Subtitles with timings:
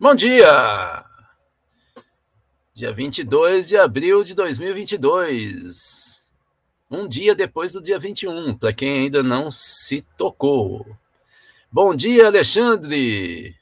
[0.00, 1.04] Bom dia!
[2.72, 6.30] Dia 22 de abril de 2022.
[6.88, 10.86] Um dia depois do dia 21, para quem ainda não se tocou.
[11.68, 13.56] Bom dia, Alexandre!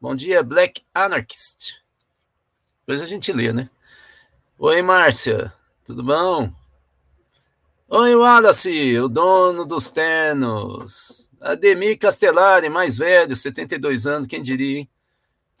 [0.00, 1.74] Bom dia, Black Anarchist.
[2.86, 3.68] Depois a gente lê, né?
[4.60, 5.52] Oi, Márcia,
[5.84, 6.52] tudo bom?
[7.88, 11.31] Oi, Wallace, o dono dos ternos.
[11.42, 14.90] Ademir Castellari, mais velho, 72 anos, quem diria, hein?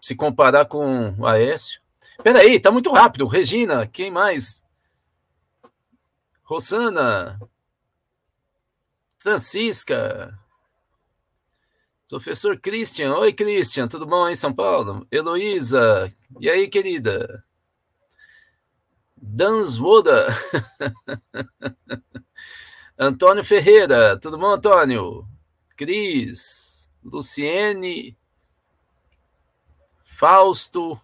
[0.00, 1.80] Se comparar com o Aécio.
[2.22, 3.26] Peraí, tá muito rápido.
[3.26, 4.64] Regina, quem mais?
[6.44, 7.40] Rosana.
[9.18, 10.38] Francisca.
[12.08, 13.14] Professor Christian.
[13.16, 15.06] Oi, Christian, tudo bom em São Paulo?
[15.10, 16.12] Heloísa.
[16.38, 17.44] E aí, querida?
[19.16, 20.26] Danswoda.
[22.98, 24.16] Antônio Ferreira.
[24.18, 25.26] Tudo bom, Antônio?
[25.82, 28.16] Cris, Luciene,
[30.04, 31.00] Fausto,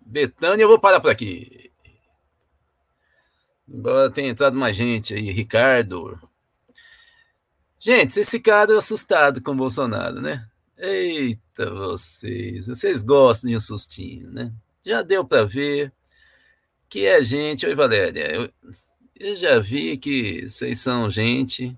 [0.00, 0.64] Betânia.
[0.64, 1.70] Eu vou parar por aqui.
[3.68, 6.18] Embora tenha entrado mais gente aí, Ricardo.
[7.78, 10.48] Gente, esse cara é assustado com o Bolsonaro, né?
[10.78, 12.66] Eita, vocês.
[12.66, 14.50] Vocês gostam de um sustinho, né?
[14.82, 15.92] Já deu para ver
[16.88, 17.66] que é gente.
[17.66, 18.34] Oi, Valéria.
[18.34, 18.50] Eu,
[19.14, 21.76] eu já vi que vocês são gente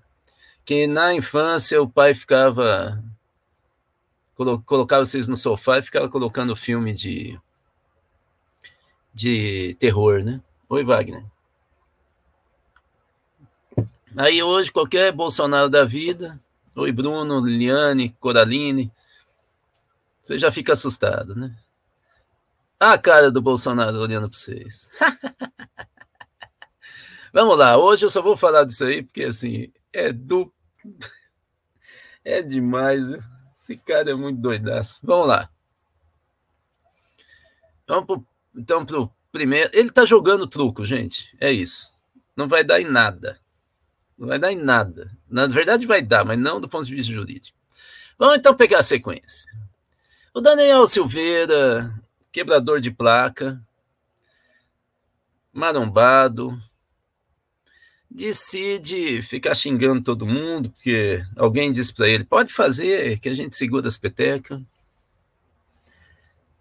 [0.71, 3.03] que na infância o pai ficava
[4.65, 7.37] colocava vocês no sofá e ficava colocando filme de
[9.13, 10.41] de terror, né?
[10.69, 11.25] Oi, Wagner.
[14.17, 16.41] Aí hoje qualquer Bolsonaro da vida,
[16.77, 18.93] oi Bruno, Liane, Coraline,
[20.23, 21.53] você já fica assustado, né?
[22.79, 24.89] A cara do Bolsonaro olhando para vocês.
[27.35, 30.53] Vamos lá, hoje eu só vou falar disso aí porque assim, é do
[32.25, 33.11] é demais.
[33.11, 33.23] Viu?
[33.53, 34.99] Esse cara é muito doidaço.
[35.03, 35.51] Vamos lá.
[37.87, 39.71] Vamos pro, então pro primeiro.
[39.73, 41.37] Ele tá jogando truco, gente.
[41.41, 41.93] É isso.
[42.37, 43.41] Não vai dar em nada.
[44.19, 45.11] Não vai dar em nada.
[45.29, 47.57] Na verdade, vai dar, mas não do ponto de vista jurídico.
[48.19, 49.51] Vamos então pegar a sequência.
[50.35, 51.93] O Daniel Silveira,
[52.31, 53.61] quebrador de placa,
[55.53, 56.61] marombado,
[58.11, 63.55] decide ficar xingando todo mundo, porque alguém disse para ele: pode fazer, que a gente
[63.55, 64.61] segura as petecas.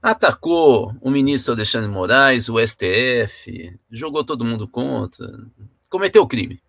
[0.02, 5.28] Atacou o ministro Alexandre Moraes, o STF, jogou todo mundo contra,
[5.90, 6.62] cometeu crime.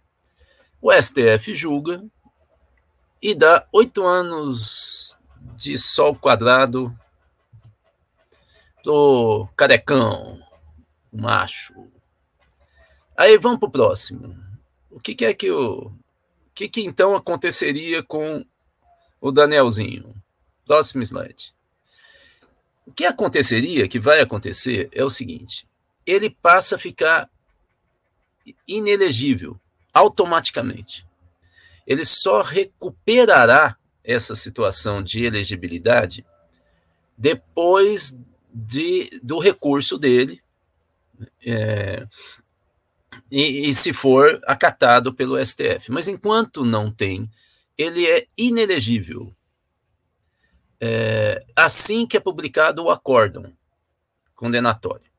[0.82, 2.02] O STF julga
[3.22, 5.16] e dá oito anos
[5.56, 6.92] de sol quadrado
[8.82, 10.40] pro carecão,
[11.12, 11.74] macho.
[13.16, 14.49] Aí vamos pro próximo
[14.90, 15.92] o que, que é que o, o
[16.54, 18.44] que, que então aconteceria com
[19.20, 20.14] o Danielzinho?
[20.66, 21.54] Próximo slide.
[22.86, 25.66] O que aconteceria, que vai acontecer, é o seguinte:
[26.06, 27.30] ele passa a ficar
[28.66, 29.58] inelegível
[29.92, 31.06] automaticamente.
[31.86, 36.24] Ele só recuperará essa situação de elegibilidade
[37.16, 38.18] depois
[38.52, 40.42] de, do recurso dele,
[41.44, 42.06] é,
[43.30, 45.90] e, e se for acatado pelo STF.
[45.90, 47.30] Mas enquanto não tem,
[47.78, 49.34] ele é inelegível.
[50.80, 53.52] É, assim que é publicado o acórdão
[54.34, 55.10] condenatório.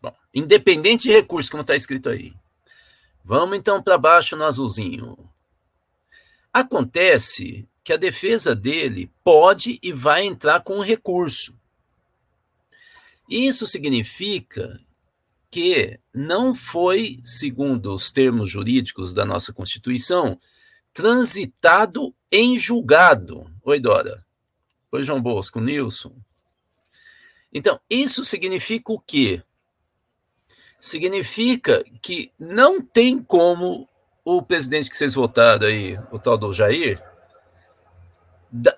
[0.00, 2.32] Bom, independente de recurso, como está escrito aí.
[3.24, 5.16] Vamos então para baixo no azulzinho.
[6.52, 11.54] Acontece que a defesa dele pode e vai entrar com um recurso.
[13.28, 14.80] Isso significa
[15.52, 20.40] que não foi, segundo os termos jurídicos da nossa Constituição,
[20.94, 23.44] transitado em julgado.
[23.62, 24.24] Oi, Dora.
[24.90, 26.16] Oi, João Bosco, Nilson.
[27.52, 29.42] Então, isso significa o quê?
[30.80, 33.86] Significa que não tem como
[34.24, 36.98] o presidente que vocês votaram aí, o tal do Jair,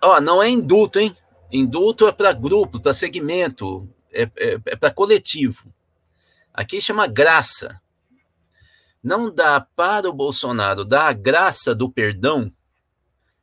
[0.02, 1.16] ó, não é indulto, hein?
[1.52, 5.72] Indulto é para grupo, para segmento, é, é, é para coletivo.
[6.54, 7.80] Aqui chama graça.
[9.02, 12.50] Não dá para o Bolsonaro dar a graça do perdão,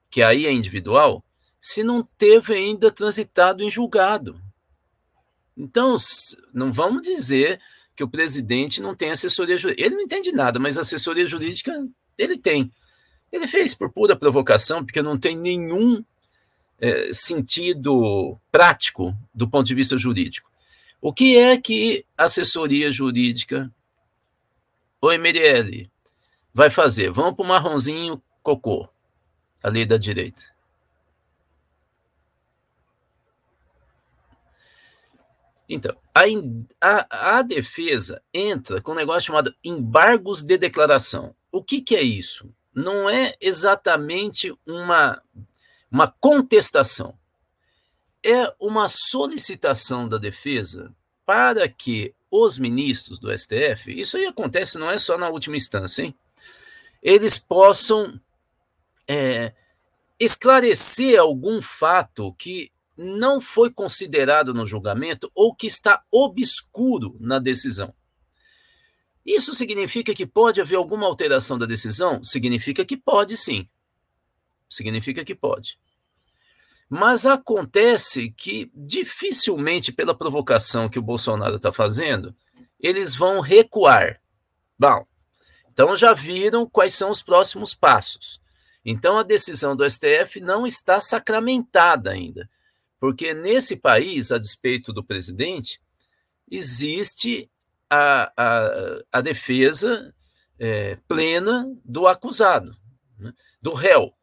[0.09, 1.23] que aí é individual,
[1.59, 4.41] se não teve ainda transitado em julgado.
[5.55, 5.97] Então,
[6.53, 7.59] não vamos dizer
[7.95, 9.85] que o presidente não tem assessoria jurídica.
[9.85, 11.85] Ele não entende nada, mas assessoria jurídica
[12.17, 12.71] ele tem.
[13.31, 16.03] Ele fez por pura provocação, porque não tem nenhum
[16.79, 20.50] é, sentido prático do ponto de vista jurídico.
[21.01, 23.73] O que é que assessoria jurídica,
[25.01, 25.89] o MRL,
[26.53, 27.09] vai fazer?
[27.09, 28.87] Vamos para o marronzinho cocô,
[29.63, 30.43] a lei da direita.
[35.67, 36.21] Então, a,
[36.81, 41.33] a, a, defesa entra com um negócio chamado embargos de declaração.
[41.51, 42.53] O que, que é isso?
[42.75, 45.19] Não é exatamente uma,
[45.89, 47.17] uma contestação.
[48.23, 50.93] É uma solicitação da defesa
[51.25, 56.03] para que os ministros do STF, isso aí acontece não é só na última instância,
[56.03, 56.15] hein?
[57.01, 58.19] eles possam
[59.07, 59.53] é,
[60.19, 67.93] esclarecer algum fato que não foi considerado no julgamento ou que está obscuro na decisão.
[69.25, 72.23] Isso significa que pode haver alguma alteração da decisão?
[72.23, 73.67] Significa que pode, sim.
[74.69, 75.79] Significa que pode.
[76.93, 82.35] Mas acontece que dificilmente, pela provocação que o Bolsonaro está fazendo,
[82.77, 84.21] eles vão recuar.
[84.77, 85.07] Bom,
[85.71, 88.41] então já viram quais são os próximos passos.
[88.83, 92.49] Então a decisão do STF não está sacramentada ainda.
[92.99, 95.79] Porque nesse país, a despeito do presidente,
[96.51, 97.49] existe
[97.89, 100.13] a, a, a defesa
[100.59, 102.75] é, plena do acusado,
[103.17, 104.13] né, do réu.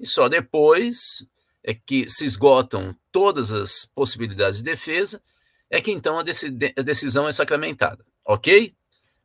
[0.00, 1.22] E só depois
[1.64, 5.20] é que se esgotam todas as possibilidades de defesa,
[5.70, 8.04] é que então a, a decisão é sacramentada.
[8.24, 8.76] Ok?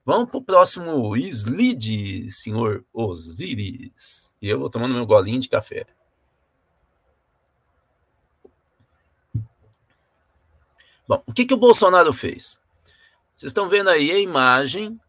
[0.06, 4.34] Vamos para o próximo slide, senhor Osiris.
[4.42, 5.86] E eu vou tomando meu golinho de café.
[11.08, 12.60] Bom, o que, que o Bolsonaro fez?
[13.36, 15.00] Vocês estão vendo aí a imagem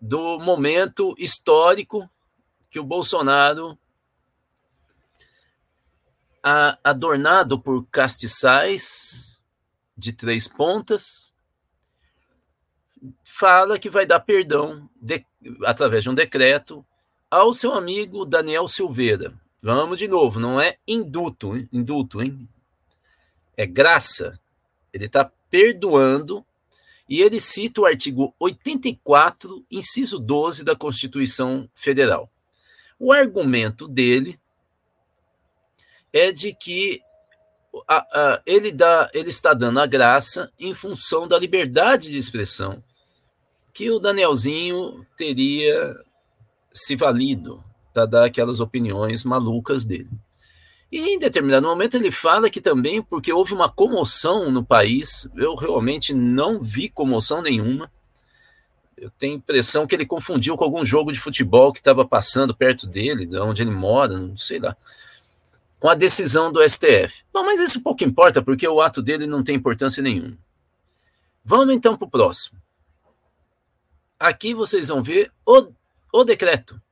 [0.00, 2.08] do momento histórico
[2.70, 3.78] que o Bolsonaro,
[6.84, 9.40] adornado por castiçais
[9.96, 11.34] de três pontas,
[13.24, 15.24] fala que vai dar perdão de,
[15.64, 16.86] através de um decreto
[17.28, 19.34] ao seu amigo Daniel Silveira.
[19.60, 21.68] Vamos de novo, não é induto, hein?
[21.72, 22.48] induto, hein?
[23.56, 24.38] É graça.
[24.92, 26.46] Ele está perdoando
[27.08, 32.30] e ele cita o artigo 84, inciso 12 da Constituição Federal.
[32.98, 34.38] O argumento dele
[36.16, 37.02] é de que
[37.86, 42.82] a, a, ele, dá, ele está dando a graça em função da liberdade de expressão
[43.74, 45.94] que o Danielzinho teria
[46.72, 50.08] se valido para dar aquelas opiniões malucas dele.
[50.90, 55.54] E em determinado momento ele fala que também, porque houve uma comoção no país, eu
[55.54, 57.92] realmente não vi comoção nenhuma.
[58.96, 62.56] Eu tenho a impressão que ele confundiu com algum jogo de futebol que estava passando
[62.56, 64.74] perto dele, de onde ele mora, não sei lá,
[65.86, 67.22] com a decisão do STF.
[67.32, 70.36] Bom, mas isso pouco importa, porque o ato dele não tem importância nenhuma.
[71.44, 72.60] Vamos então para o próximo.
[74.18, 75.72] Aqui vocês vão ver o,
[76.12, 76.82] o decreto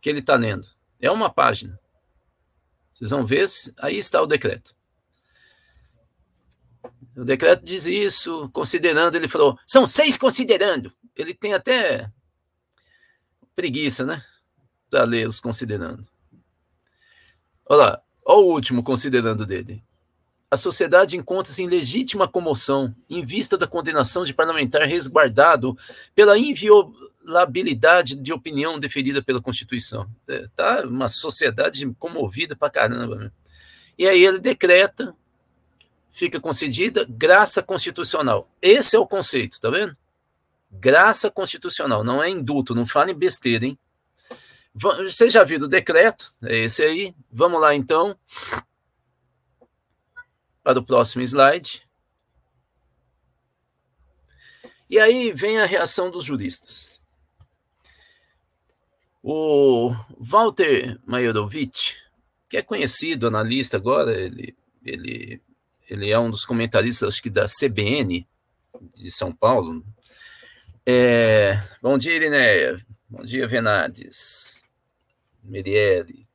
[0.00, 0.64] que ele está lendo.
[1.00, 1.76] É uma página.
[2.92, 4.76] Vocês vão ver, aí está o decreto.
[7.16, 10.94] O decreto diz isso, considerando, ele falou, são seis considerando.
[11.16, 12.08] Ele tem até
[13.56, 14.24] preguiça, né?
[14.88, 16.08] Para ler os considerando.
[17.66, 19.82] Olha lá, olha o último considerando dele.
[20.50, 25.76] A sociedade encontra-se em legítima comoção em vista da condenação de parlamentar resguardado
[26.14, 30.08] pela inviolabilidade de opinião deferida pela Constituição.
[30.28, 33.16] É, tá uma sociedade comovida pra caramba.
[33.16, 33.32] Né?
[33.98, 35.12] E aí ele decreta,
[36.12, 38.48] fica concedida graça constitucional.
[38.62, 39.96] Esse é o conceito, tá vendo?
[40.70, 43.78] Graça constitucional, não é indulto, não fale besteira, hein?
[44.74, 46.34] Você já viu o decreto?
[46.42, 47.14] É esse aí.
[47.30, 48.18] Vamos lá então
[50.64, 51.86] para o próximo slide.
[54.90, 57.00] E aí vem a reação dos juristas.
[59.22, 61.96] O Walter Majorovich,
[62.48, 65.40] que é conhecido analista agora, ele, ele,
[65.88, 68.26] ele é um dos comentaristas, acho que da CBN
[68.94, 69.84] de São Paulo.
[70.84, 72.84] É, bom dia, Irineia.
[73.08, 74.53] Bom dia, Venades.
[75.44, 76.26] Merielle.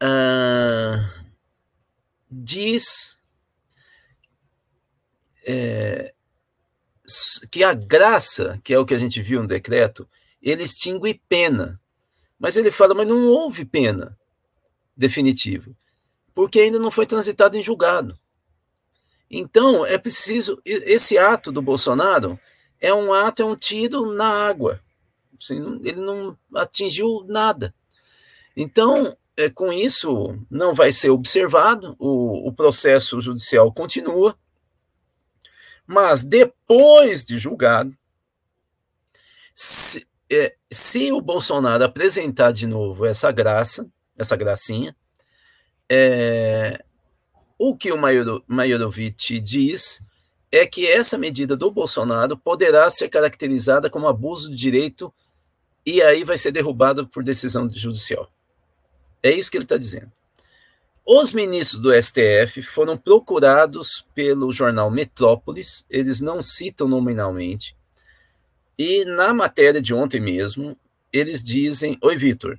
[0.00, 1.12] Ah,
[2.30, 3.20] diz
[5.46, 6.12] é,
[7.50, 10.08] que a graça, que é o que a gente viu no decreto,
[10.42, 11.80] ele extingue pena.
[12.38, 14.16] Mas ele fala, mas não houve pena
[14.96, 15.72] definitiva,
[16.34, 18.18] porque ainda não foi transitado em julgado.
[19.30, 20.60] Então, é preciso.
[20.64, 22.38] Esse ato do Bolsonaro
[22.80, 24.80] é um ato, é um tiro na água.
[25.40, 27.74] Assim, ele não atingiu nada.
[28.56, 34.36] Então, é, com isso, não vai ser observado, o, o processo judicial continua,
[35.86, 37.96] mas depois de julgado,
[39.54, 44.94] se, é, se o Bolsonaro apresentar de novo essa graça, essa gracinha,
[45.88, 46.84] é,
[47.58, 47.98] o que o
[48.46, 50.02] Maiorovitch diz
[50.50, 55.12] é que essa medida do Bolsonaro poderá ser caracterizada como abuso de direito
[55.88, 58.30] e aí vai ser derrubado por decisão judicial.
[59.22, 60.12] É isso que ele está dizendo.
[61.02, 67.74] Os ministros do STF foram procurados pelo jornal Metrópolis, eles não citam nominalmente,
[68.78, 70.76] e na matéria de ontem mesmo,
[71.10, 72.58] eles dizem: Oi, Vitor,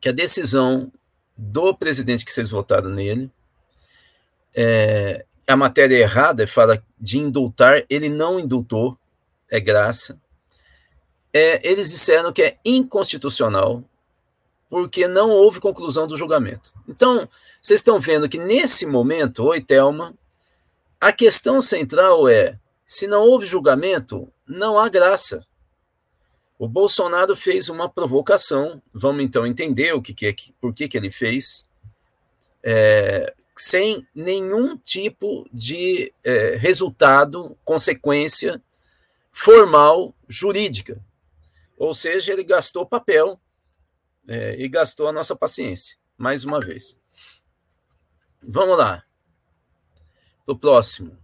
[0.00, 0.92] que a decisão
[1.36, 3.30] do presidente que vocês votaram nele,
[4.52, 8.98] é, a matéria é errada, fala de indultar, ele não indultou,
[9.48, 10.20] é graça.
[11.32, 13.84] É, eles disseram que é inconstitucional,
[14.68, 16.72] porque não houve conclusão do julgamento.
[16.88, 17.28] Então,
[17.60, 20.14] vocês estão vendo que nesse momento, oi, Thelma,
[21.00, 25.46] a questão central é: se não houve julgamento, não há graça.
[26.58, 30.96] O Bolsonaro fez uma provocação, vamos então entender o que, que é, por que, que
[30.96, 31.64] ele fez,
[32.64, 38.60] é, sem nenhum tipo de é, resultado, consequência
[39.30, 41.00] formal jurídica.
[41.78, 43.40] Ou seja, ele gastou papel
[44.26, 46.98] é, e gastou a nossa paciência, mais uma vez.
[48.42, 49.04] Vamos lá.
[50.46, 51.16] O próximo.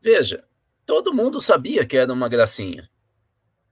[0.00, 0.46] Veja,
[0.84, 2.88] todo mundo sabia que era uma gracinha.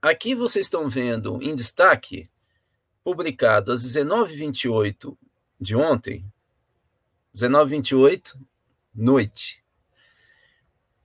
[0.01, 2.29] Aqui vocês estão vendo em destaque,
[3.03, 5.17] publicado às 19h28
[5.59, 6.31] de ontem,
[7.33, 8.37] 19h28,
[8.93, 9.64] noite.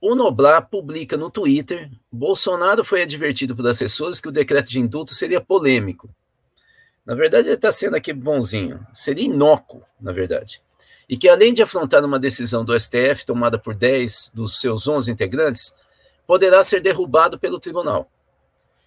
[0.01, 5.13] O Noblar publica no Twitter: Bolsonaro foi advertido por assessores que o decreto de indulto
[5.13, 6.09] seria polêmico.
[7.05, 8.85] Na verdade, ele está sendo aqui bonzinho.
[8.93, 10.61] Seria inócuo, na verdade
[11.11, 15.11] e que, além de afrontar uma decisão do STF tomada por 10 dos seus 11
[15.11, 15.75] integrantes,
[16.25, 18.09] poderá ser derrubado pelo tribunal.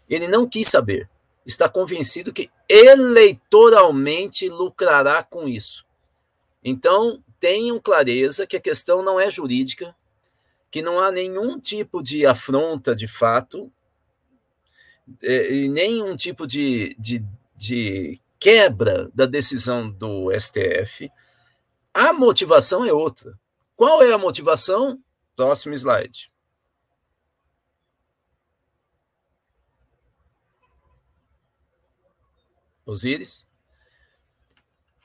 [0.08, 1.06] Ele não quis saber,
[1.44, 5.84] está convencido que eleitoralmente lucrará com isso.
[6.64, 9.94] Então, tenham clareza que a questão não é jurídica,
[10.74, 13.72] que não há nenhum tipo de afronta de fato,
[15.22, 21.08] é, e nenhum tipo de, de, de quebra da decisão do STF
[21.94, 23.38] a motivação é outra.
[23.76, 25.00] Qual é a motivação?
[25.36, 26.28] Próximo slide.
[32.84, 33.46] Osíris.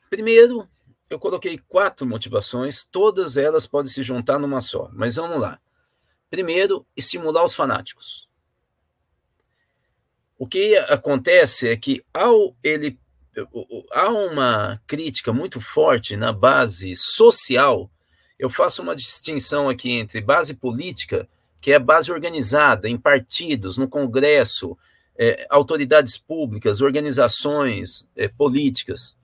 [0.09, 0.67] Primeiro,
[1.09, 5.59] eu coloquei quatro motivações, todas elas podem se juntar numa só, mas vamos lá.
[6.29, 8.29] Primeiro, estimular os fanáticos.
[10.37, 12.97] O que acontece é que, ao ele
[13.91, 17.89] há uma crítica muito forte na base social.
[18.37, 21.27] Eu faço uma distinção aqui entre base política,
[21.61, 24.77] que é base organizada em partidos, no Congresso,
[25.17, 29.17] é, autoridades públicas, organizações é, políticas,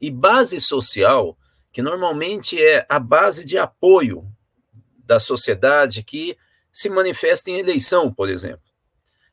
[0.00, 1.36] e base social,
[1.72, 4.24] que normalmente é a base de apoio
[5.04, 6.36] da sociedade que
[6.70, 8.62] se manifesta em eleição, por exemplo,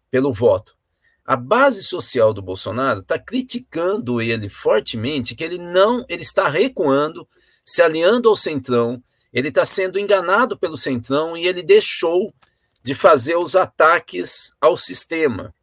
[0.09, 0.75] pelo voto.
[1.25, 7.27] A base social do Bolsonaro está criticando ele fortemente, que ele não, ele está recuando,
[7.63, 9.03] se alinhando ao Centrão,
[9.33, 12.33] ele está sendo enganado pelo Centrão e ele deixou
[12.81, 15.53] de fazer os ataques ao sistema.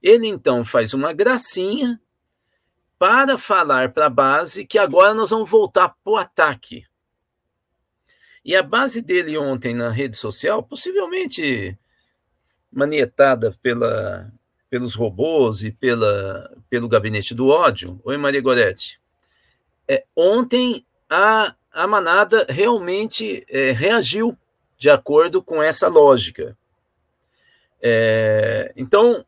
[0.00, 2.00] Ele então faz uma gracinha
[2.98, 6.84] para falar para a base que agora nós vamos voltar para o ataque.
[8.44, 11.78] E a base dele ontem na rede social, possivelmente
[12.72, 14.32] manietada pela,
[14.70, 18.00] pelos robôs e pela, pelo gabinete do ódio.
[18.04, 19.00] Oi, Maria Goretti.
[19.86, 24.36] É, ontem a, a manada realmente é, reagiu
[24.76, 26.56] de acordo com essa lógica.
[27.80, 29.24] É, então,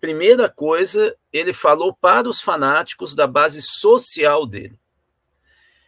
[0.00, 4.78] primeira coisa, ele falou para os fanáticos da base social dele.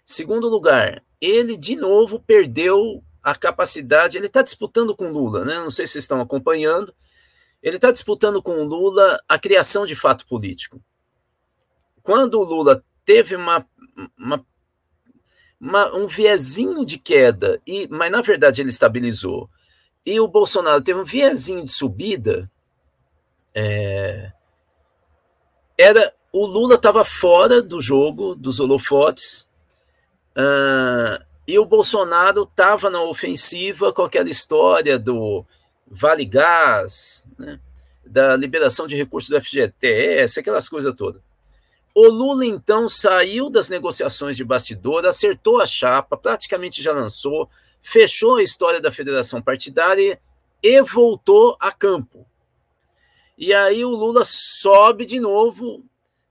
[0.04, 5.58] Segundo lugar, ele de novo perdeu a capacidade, ele está disputando com Lula, né?
[5.58, 6.94] Não sei se vocês estão acompanhando
[7.64, 10.84] ele está disputando com Lula a criação de fato político.
[12.02, 13.66] Quando o Lula teve uma,
[14.18, 14.46] uma,
[15.58, 19.48] uma, um viezinho de queda, e, mas na verdade ele estabilizou,
[20.04, 22.50] e o Bolsonaro teve um viezinho de subida,
[23.54, 24.30] é,
[25.76, 29.46] era o Lula estava fora do jogo dos holofotes,
[30.36, 35.44] uh, e o Bolsonaro estava na ofensiva com aquela história do
[35.86, 37.60] Vale Gás, né,
[38.04, 41.22] da liberação de recursos do FGTS, aquelas coisas todas.
[41.94, 47.48] O Lula, então, saiu das negociações de bastidor, acertou a chapa, praticamente já lançou,
[47.80, 50.18] fechou a história da federação partidária
[50.60, 52.26] e voltou a campo.
[53.36, 55.84] E aí o Lula sobe de novo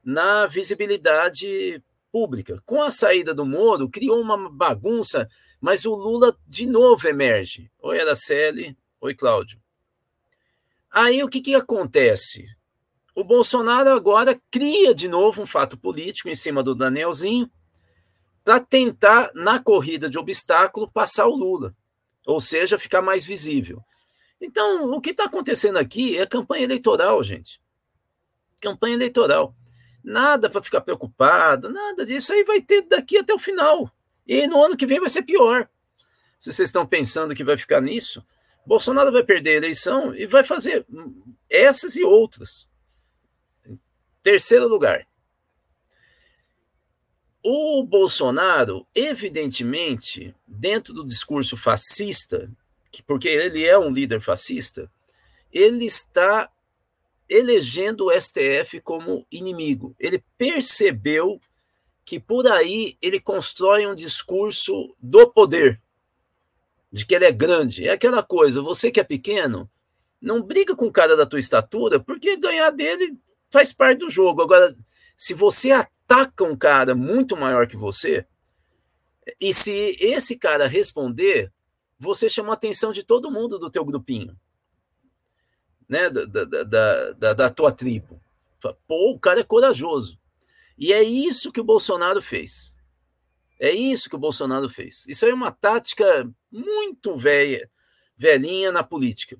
[0.03, 2.61] na visibilidade pública.
[2.65, 5.27] Com a saída do Moro, criou uma bagunça,
[5.59, 7.69] mas o Lula de novo emerge.
[7.81, 8.77] Oi, Araceli.
[9.01, 9.59] Oi, Cláudio.
[10.89, 12.47] Aí o que, que acontece?
[13.15, 17.49] O Bolsonaro agora cria de novo um fato político em cima do Danielzinho
[18.43, 21.75] para tentar, na corrida de obstáculo, passar o Lula,
[22.25, 23.81] ou seja, ficar mais visível.
[24.43, 27.61] Então, o que está acontecendo aqui é campanha eleitoral, gente.
[28.59, 29.55] Campanha eleitoral.
[30.03, 33.89] Nada para ficar preocupado, nada disso aí vai ter daqui até o final.
[34.27, 35.69] E no ano que vem vai ser pior.
[36.37, 38.21] Se vocês estão pensando que vai ficar nisso,
[38.65, 40.85] Bolsonaro vai perder a eleição e vai fazer
[41.49, 42.69] essas e outras.
[44.21, 45.07] Terceiro lugar.
[47.41, 52.51] O Bolsonaro, evidentemente, dentro do discurso fascista,
[53.01, 54.91] porque ele é um líder fascista,
[55.51, 56.49] ele está
[57.27, 59.95] elegendo o STF como inimigo.
[59.99, 61.39] Ele percebeu
[62.05, 65.81] que por aí ele constrói um discurso do poder,
[66.91, 67.87] de que ele é grande.
[67.87, 69.69] É aquela coisa, você que é pequeno,
[70.21, 73.17] não briga com o cara da tua estatura, porque ganhar dele
[73.49, 74.41] faz parte do jogo.
[74.41, 74.75] Agora,
[75.15, 78.25] se você ataca um cara muito maior que você,
[79.39, 81.51] e se esse cara responder,
[82.03, 84.37] você chama a atenção de todo mundo do teu grupinho
[85.87, 88.19] né, da, da, da, da tua tribo.
[88.87, 90.19] Pô, o cara é corajoso.
[90.77, 92.75] E é isso que o Bolsonaro fez.
[93.59, 95.05] É isso que o Bolsonaro fez.
[95.07, 97.69] Isso aí é uma tática muito velha,
[98.17, 99.37] velhinha na política.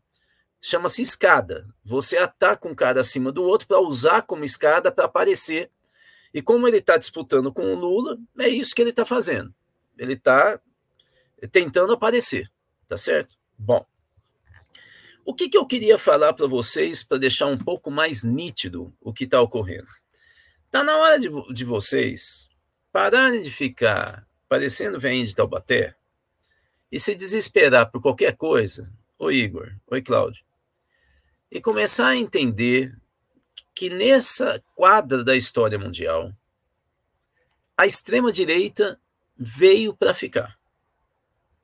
[0.62, 1.67] Chama-se escada.
[1.84, 5.72] Você ataca um cara acima do outro para usar como escada para aparecer.
[6.34, 9.53] E como ele está disputando com o Lula, é isso que ele está fazendo.
[9.98, 10.60] Ele está
[11.51, 12.53] tentando aparecer.
[12.94, 13.36] Tá certo?
[13.58, 13.84] Bom.
[15.26, 19.12] O que, que eu queria falar para vocês para deixar um pouco mais nítido o
[19.12, 19.88] que está ocorrendo?
[20.68, 22.48] Está na hora de, de vocês
[22.92, 25.96] pararem de ficar parecendo vem de Taubaté
[26.91, 28.94] e se desesperar por qualquer coisa.
[29.17, 29.74] Oi, Igor.
[29.88, 30.46] Oi, Cláudio.
[31.50, 32.96] E começar a entender
[33.74, 36.32] que nessa quadra da história mundial,
[37.76, 39.02] a extrema-direita
[39.36, 40.62] veio para ficar.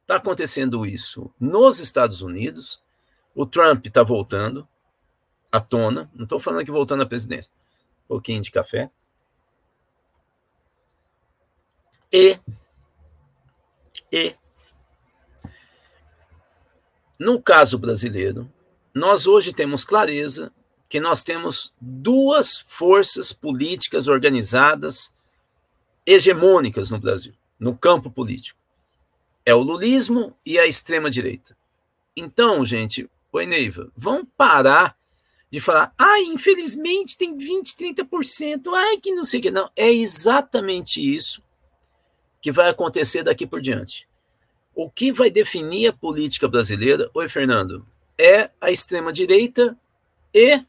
[0.10, 2.82] Está acontecendo isso nos Estados Unidos,
[3.36, 4.68] o Trump está voltando
[5.52, 6.10] à tona.
[6.16, 7.52] Não estou falando aqui voltando à presidência.
[8.06, 8.90] Um pouquinho de café.
[12.12, 12.40] E,
[14.12, 14.36] e,
[17.20, 18.52] no caso brasileiro,
[18.92, 20.52] nós hoje temos clareza
[20.90, 25.14] que nós temos duas forças políticas organizadas
[26.04, 28.59] hegemônicas no Brasil, no campo político.
[29.50, 31.58] É o lulismo e a extrema-direita.
[32.16, 34.96] Então, gente, Oi, Neiva, vamos parar
[35.50, 39.50] de falar, ai, infelizmente tem 20, 30%, ai, que não sei o que.
[39.50, 41.42] Não, é exatamente isso
[42.40, 44.08] que vai acontecer daqui por diante.
[44.76, 47.84] O que vai definir a política brasileira, oi, Fernando,
[48.20, 49.76] é a extrema-direita
[50.32, 50.64] e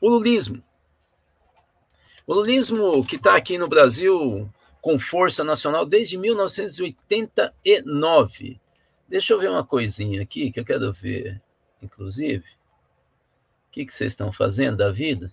[0.00, 0.62] o lulismo.
[2.28, 4.48] O lulismo que está aqui no Brasil
[4.80, 8.60] com força nacional desde 1989.
[9.08, 11.40] Deixa eu ver uma coisinha aqui que eu quero ver,
[11.82, 12.44] inclusive.
[13.68, 15.30] O que, que vocês estão fazendo da vida?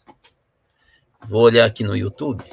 [1.28, 2.44] Vou olhar aqui no YouTube.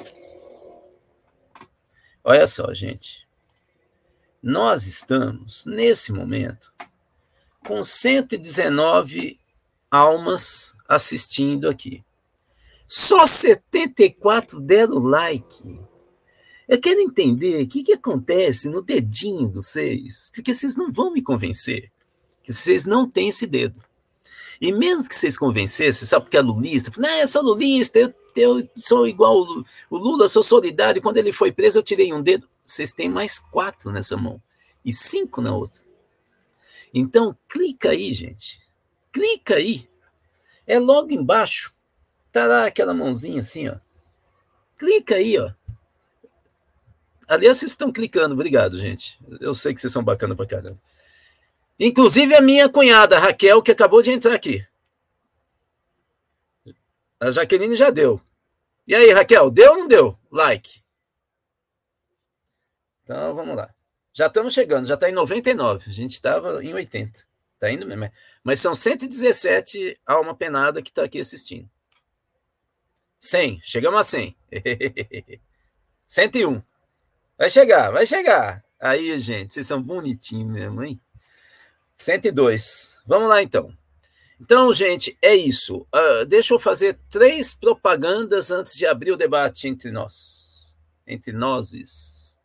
[2.23, 3.27] Olha só, gente.
[4.41, 6.73] Nós estamos, nesse momento,
[7.65, 9.39] com 119
[9.89, 12.03] almas assistindo aqui.
[12.87, 15.81] Só 74 deram like.
[16.67, 21.11] Eu quero entender o que, que acontece no dedinho de vocês, porque vocês não vão
[21.11, 21.91] me convencer
[22.43, 23.83] que vocês não têm esse dedo.
[24.61, 28.69] E mesmo que vocês convencessem, só porque é lulista, não, eu sou lulista, eu, eu
[28.75, 32.47] sou igual o, o Lula, sou solidário, quando ele foi preso eu tirei um dedo.
[32.65, 34.41] Vocês têm mais quatro nessa mão
[34.83, 35.81] e cinco na outra.
[36.93, 38.61] Então, clica aí, gente.
[39.11, 39.87] Clica aí.
[40.65, 41.73] É logo embaixo.
[42.31, 43.75] Tá lá aquela mãozinha assim, ó.
[44.77, 45.51] Clica aí, ó.
[47.27, 49.19] Aliás, vocês estão clicando, obrigado, gente.
[49.39, 50.79] Eu sei que vocês são bacanas pra caramba.
[51.79, 54.65] Inclusive a minha cunhada, Raquel, que acabou de entrar aqui.
[57.19, 58.21] A Jaqueline já deu.
[58.87, 60.19] E aí, Raquel, deu ou não deu?
[60.31, 60.83] Like.
[63.03, 63.73] Então, vamos lá.
[64.13, 65.89] Já estamos chegando, já está em 99.
[65.89, 67.19] A gente estava em 80.
[67.55, 68.09] Está indo mesmo.
[68.43, 71.69] Mas são 117 alma penada que está aqui assistindo.
[73.19, 73.59] 100.
[73.63, 74.37] Chegamos a 100.
[76.05, 76.61] 101.
[77.37, 78.63] Vai chegar, vai chegar.
[78.79, 80.99] Aí, gente, vocês são bonitinhos mesmo, hein?
[81.97, 83.01] 102.
[83.05, 83.73] Vamos lá, então.
[84.39, 85.87] Então, gente, é isso.
[85.93, 90.77] Uh, deixa eu fazer três propagandas antes de abrir o debate entre nós.
[91.07, 92.39] entre nós.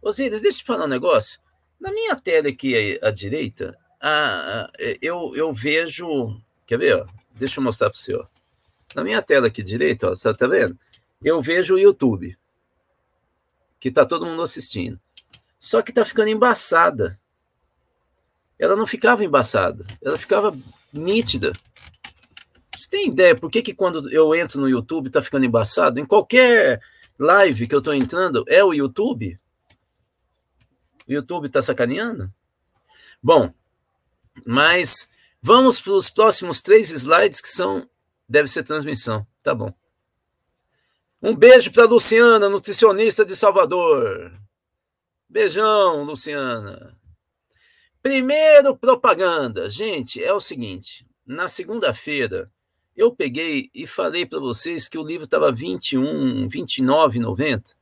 [0.00, 1.40] Osíris, deixa eu te falar um negócio.
[1.80, 6.40] Na minha tela aqui à direita, a, a, eu, eu vejo.
[6.66, 6.96] Quer ver?
[6.96, 7.06] Ó?
[7.34, 8.14] Deixa eu mostrar para você.
[8.14, 8.26] Ó.
[8.94, 10.78] Na minha tela aqui direita, ó, você tá vendo?
[11.24, 12.36] Eu vejo o YouTube,
[13.82, 14.98] que tá todo mundo assistindo.
[15.58, 17.18] Só que tá ficando embaçada.
[18.56, 20.56] Ela não ficava embaçada, ela ficava
[20.92, 21.52] nítida.
[22.76, 25.98] Você tem ideia por que, que quando eu entro no YouTube tá ficando embaçado?
[25.98, 26.80] Em qualquer
[27.18, 29.36] live que eu tô entrando, é o YouTube?
[31.08, 32.32] O YouTube tá sacaneando?
[33.20, 33.52] Bom,
[34.46, 35.10] mas
[35.42, 37.88] vamos para os próximos três slides que são
[38.28, 39.26] deve ser transmissão.
[39.42, 39.74] Tá bom.
[41.24, 44.32] Um beijo para Luciana, nutricionista de Salvador.
[45.28, 46.98] Beijão, Luciana.
[48.02, 49.70] Primeiro, propaganda.
[49.70, 52.50] Gente, é o seguinte: na segunda-feira,
[52.96, 57.76] eu peguei e falei para vocês que o livro estava 21, 29,90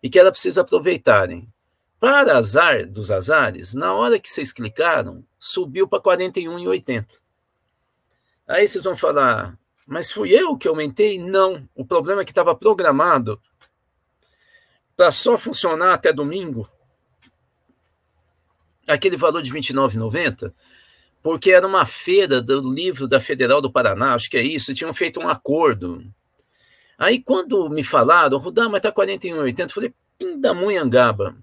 [0.00, 1.52] e que era preciso aproveitarem.
[1.98, 7.18] Para azar dos azares, na hora que vocês clicaram, subiu para 41,80.
[8.46, 11.18] Aí vocês vão falar, mas fui eu que aumentei?
[11.18, 11.66] Não.
[11.74, 13.40] O problema é que estava programado
[14.94, 16.68] para só funcionar até domingo
[18.86, 20.52] aquele valor de R$ 29,90,
[21.22, 24.92] porque era uma feira do livro da Federal do Paraná, acho que é isso, tinham
[24.92, 26.04] feito um acordo.
[26.98, 31.36] Aí quando me falaram, Rudá, mas tá 41,80, eu falei, pindamunhangaba.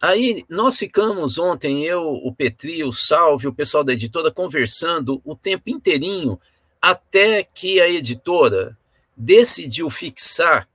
[0.00, 5.34] Aí nós ficamos ontem, eu, o Petri, o Salve, o pessoal da editora, conversando o
[5.34, 6.38] tempo inteirinho
[6.86, 8.78] até que a editora
[9.16, 10.68] decidiu fixar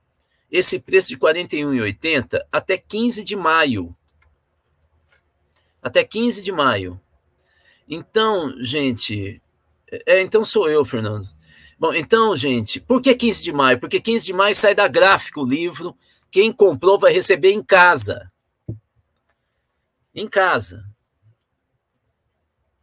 [0.50, 3.96] esse preço de R$ 41,80 até 15 de maio.
[5.82, 7.00] Até 15 de maio.
[7.88, 9.40] Então, gente.
[10.04, 11.26] É, então sou eu, Fernando.
[11.78, 13.80] Bom, então, gente, por que 15 de maio?
[13.80, 15.96] Porque 15 de maio sai da gráfica o livro.
[16.30, 18.30] Quem comprou vai receber em casa.
[20.14, 20.84] Em casa.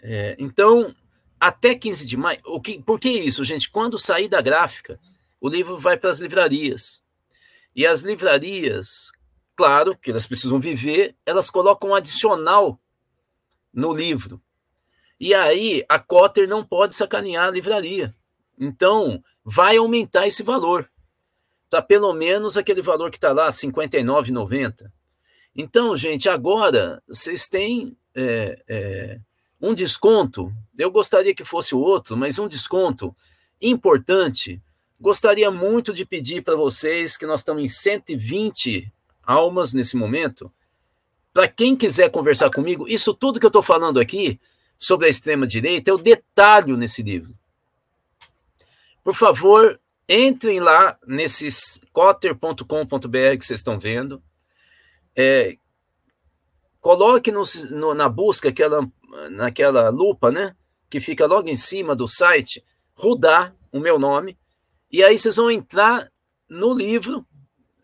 [0.02, 0.96] É, então,
[1.40, 2.40] até 15 de maio.
[2.46, 3.70] O que, por que isso, gente?
[3.70, 5.00] Quando sair da gráfica,
[5.40, 7.02] o livro vai para as livrarias.
[7.76, 9.12] E as livrarias,
[9.56, 12.80] claro, que elas precisam viver, elas colocam um adicional
[13.74, 14.42] no livro.
[15.20, 18.16] E aí a Cotter não pode sacanear a livraria.
[18.58, 20.90] Então, vai aumentar esse valor.
[21.70, 24.92] Tá pelo menos aquele valor que está lá, R$ 59,90.
[25.56, 29.20] Então, gente, agora vocês têm é, é,
[29.62, 33.16] um desconto, eu gostaria que fosse o outro, mas um desconto
[33.62, 34.62] importante.
[35.00, 38.92] Gostaria muito de pedir para vocês que nós estamos em 120
[39.24, 40.52] almas nesse momento.
[41.34, 44.40] Para quem quiser conversar comigo, isso tudo que eu estou falando aqui
[44.78, 47.34] sobre a extrema-direita, eu detalho nesse livro.
[49.04, 54.22] Por favor, entrem lá nesses cotter.com.br que vocês estão vendo.
[55.16, 55.58] É,
[56.80, 58.90] coloque no, no, na busca aquela
[59.32, 60.56] naquela lupa, né?
[60.90, 62.64] Que fica logo em cima do site,
[62.96, 64.38] Rudá, o meu nome,
[64.92, 66.12] e aí vocês vão entrar
[66.50, 67.26] no livro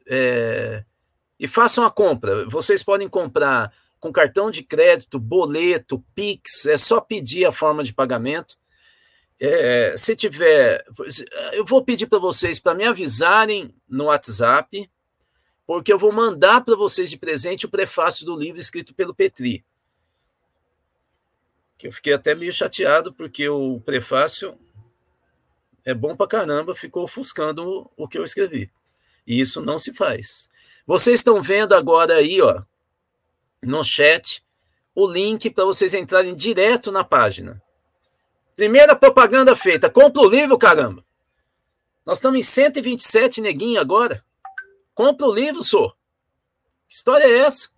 [0.07, 0.83] é,
[1.39, 2.45] e façam a compra.
[2.49, 7.93] Vocês podem comprar com cartão de crédito, boleto, Pix, é só pedir a forma de
[7.93, 8.57] pagamento.
[9.39, 10.83] É, se tiver,
[11.53, 14.89] eu vou pedir para vocês para me avisarem no WhatsApp,
[15.67, 19.63] porque eu vou mandar para vocês de presente o prefácio do livro escrito pelo Petri
[21.77, 24.57] que eu fiquei até meio chateado, porque o prefácio
[25.83, 28.71] é bom pra caramba, ficou ofuscando o que eu escrevi.
[29.25, 30.49] E isso não se faz.
[30.85, 32.63] Vocês estão vendo agora aí, ó,
[33.61, 34.43] no chat,
[34.93, 37.61] o link para vocês entrarem direto na página.
[38.55, 39.89] Primeira propaganda feita.
[39.89, 41.03] Compra o livro, caramba.
[42.05, 44.23] Nós estamos em 127 neguinho agora.
[44.93, 45.89] Compra o livro, só.
[46.87, 47.69] Que história é essa?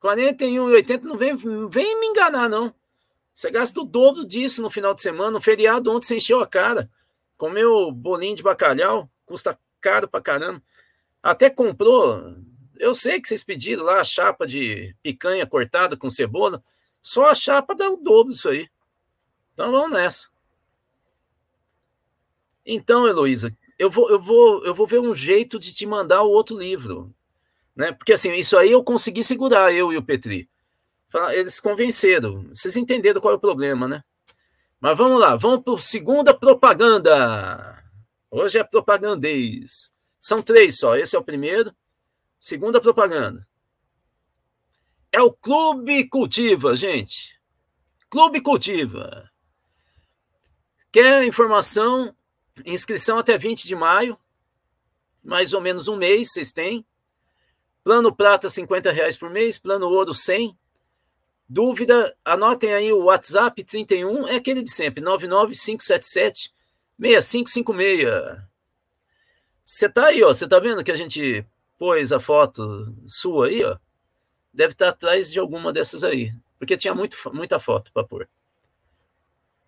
[0.00, 2.74] 41 e 80 não vem, vem me enganar, não.
[3.32, 5.32] Você gasta o dobro disso no final de semana.
[5.32, 6.90] No feriado ontem você encheu a cara.
[7.36, 10.62] Comeu bolinho de bacalhau, custa caro pra caramba.
[11.22, 12.34] Até comprou.
[12.78, 16.62] Eu sei que vocês pediram lá a chapa de picanha cortada com cebola.
[17.02, 18.68] Só a chapa dá o dobro disso aí.
[19.52, 20.28] Então vamos nessa.
[22.64, 26.30] Então, Heloísa, eu vou, eu vou, eu vou ver um jeito de te mandar o
[26.30, 27.14] outro livro.
[27.76, 27.92] Né?
[27.92, 30.48] Porque assim, isso aí eu consegui segurar, eu e o Petri.
[31.32, 32.48] Eles convenceram.
[32.48, 34.02] Vocês entenderam qual é o problema, né?
[34.80, 37.82] Mas vamos lá, vamos para a segunda propaganda.
[38.30, 39.92] Hoje é propagandês.
[40.20, 40.96] São três só.
[40.96, 41.74] Esse é o primeiro.
[42.38, 43.46] Segunda propaganda.
[45.12, 47.38] É o Clube Cultiva, gente.
[48.10, 49.30] Clube Cultiva.
[50.92, 52.14] Quer informação?
[52.64, 54.18] Inscrição até 20 de maio.
[55.22, 56.86] mais ou menos um mês, vocês têm.
[57.86, 59.56] Plano prata, 50 reais por mês.
[59.58, 60.58] Plano ouro, 100.
[61.48, 66.52] Dúvida, anotem aí o WhatsApp 31, é aquele de sempre, 99577
[67.00, 68.42] 6556.
[69.62, 71.46] Você tá aí, ó, você tá vendo que a gente
[71.78, 73.78] pôs a foto sua aí, ó?
[74.52, 78.28] Deve estar tá atrás de alguma dessas aí, porque tinha muito, muita foto para pôr.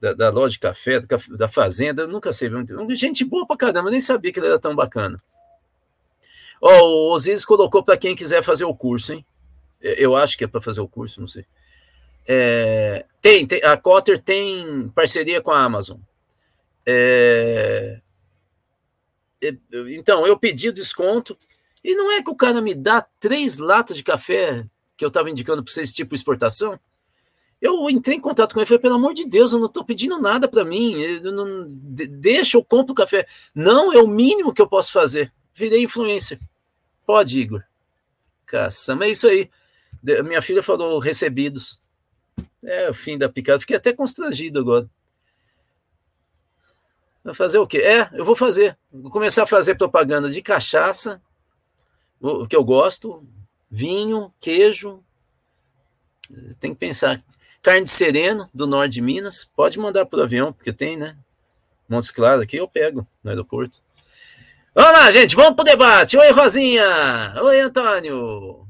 [0.00, 2.50] da, da loja de café, da, da fazenda, eu nunca sei,
[2.90, 5.18] gente boa pra caramba, nem sabia que ele era tão bacana.
[6.60, 9.24] Ó, oh, o Osiris colocou para quem quiser fazer o curso, hein?
[9.80, 11.44] Eu acho que é para fazer o curso, não sei.
[12.26, 15.98] É, tem, tem, a Cotter tem parceria com a Amazon.
[16.86, 18.00] É,
[19.90, 21.36] então, eu pedi o desconto,
[21.82, 24.66] e não é que o cara me dá três latas de café
[24.96, 26.78] que eu estava indicando para vocês, tipo exportação,
[27.60, 29.84] eu entrei em contato com ele e falei, pelo amor de Deus, eu não estou
[29.84, 33.26] pedindo nada para mim, eu não, deixa, eu compro café.
[33.54, 35.32] Não, é o mínimo que eu posso fazer.
[35.54, 36.38] Virei influência.
[37.06, 37.62] Pode, Igor.
[38.44, 39.50] Caçamba, é isso aí.
[40.24, 41.80] Minha filha falou recebidos.
[42.62, 43.60] É o fim da picada.
[43.60, 44.88] Fiquei até constrangido agora.
[47.24, 47.78] Vai fazer o quê?
[47.78, 48.76] É, eu vou fazer.
[48.92, 51.22] Vou começar a fazer propaganda de cachaça,
[52.20, 53.26] o que eu gosto,
[53.70, 55.02] vinho, queijo.
[56.60, 57.22] Tem que pensar.
[57.62, 59.44] Carne de sereno, do norte de Minas.
[59.44, 61.16] Pode mandar o avião, porque tem, né?
[61.88, 63.82] Montes Claros aqui eu pego no aeroporto.
[64.74, 66.18] Vamos lá, gente, vamos para o debate.
[66.18, 67.34] Oi, Rosinha.
[67.42, 68.66] Oi, Antônio.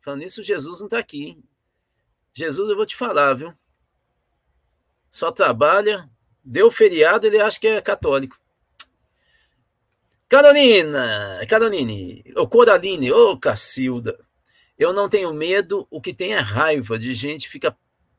[0.00, 1.24] Falando nisso, Jesus não está aqui.
[1.24, 1.44] Hein?
[2.32, 3.52] Jesus, eu vou te falar, viu?
[5.10, 6.08] Só trabalha,
[6.44, 8.38] deu feriado, ele acha que é católico.
[10.28, 14.18] Carolina, Caroline, ô Coraline, ô Cacilda.
[14.78, 17.76] Eu não tenho medo, o que tem é raiva de gente fica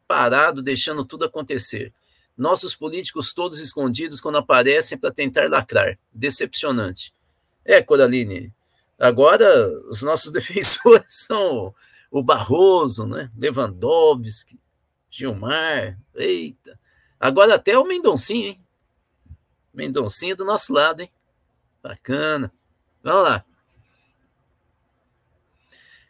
[0.08, 1.92] parado deixando tudo acontecer.
[2.38, 5.98] Nossos políticos todos escondidos quando aparecem para tentar lacrar.
[6.14, 7.14] Decepcionante.
[7.66, 8.54] É, Coraline.
[9.00, 11.74] Agora os nossos defensores são
[12.12, 13.30] o Barroso, né?
[13.36, 14.60] Lewandowski,
[15.10, 16.00] Gilmar.
[16.14, 16.80] Eita.
[17.24, 18.60] Agora até o Mendoncinho, hein?
[19.74, 21.10] Mendoncinho do nosso lado, hein?
[21.82, 22.52] Bacana.
[23.02, 23.46] Vamos lá.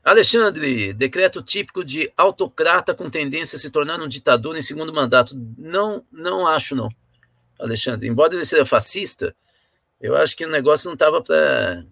[0.04, 5.36] Alexandre, decreto típico de autocrata com tendência a se tornar um ditador em segundo mandato.
[5.56, 6.90] Não, não acho, não.
[7.60, 9.36] Alexandre, embora ele seja fascista,
[10.02, 11.86] eu acho que o negócio não estava para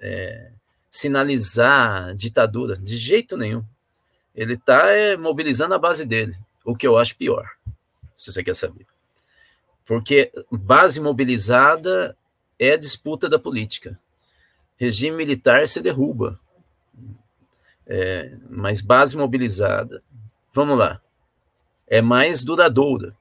[0.00, 0.50] é,
[0.90, 3.64] sinalizar ditadura, de jeito nenhum.
[4.34, 7.48] Ele está é, mobilizando a base dele, o que eu acho pior,
[8.20, 8.86] se você quer saber.
[9.86, 12.14] Porque base mobilizada
[12.58, 13.98] é disputa da política.
[14.76, 16.38] Regime militar se derruba
[17.86, 20.02] é, mais base mobilizada.
[20.52, 21.00] Vamos lá.
[21.86, 23.16] É mais duradoura.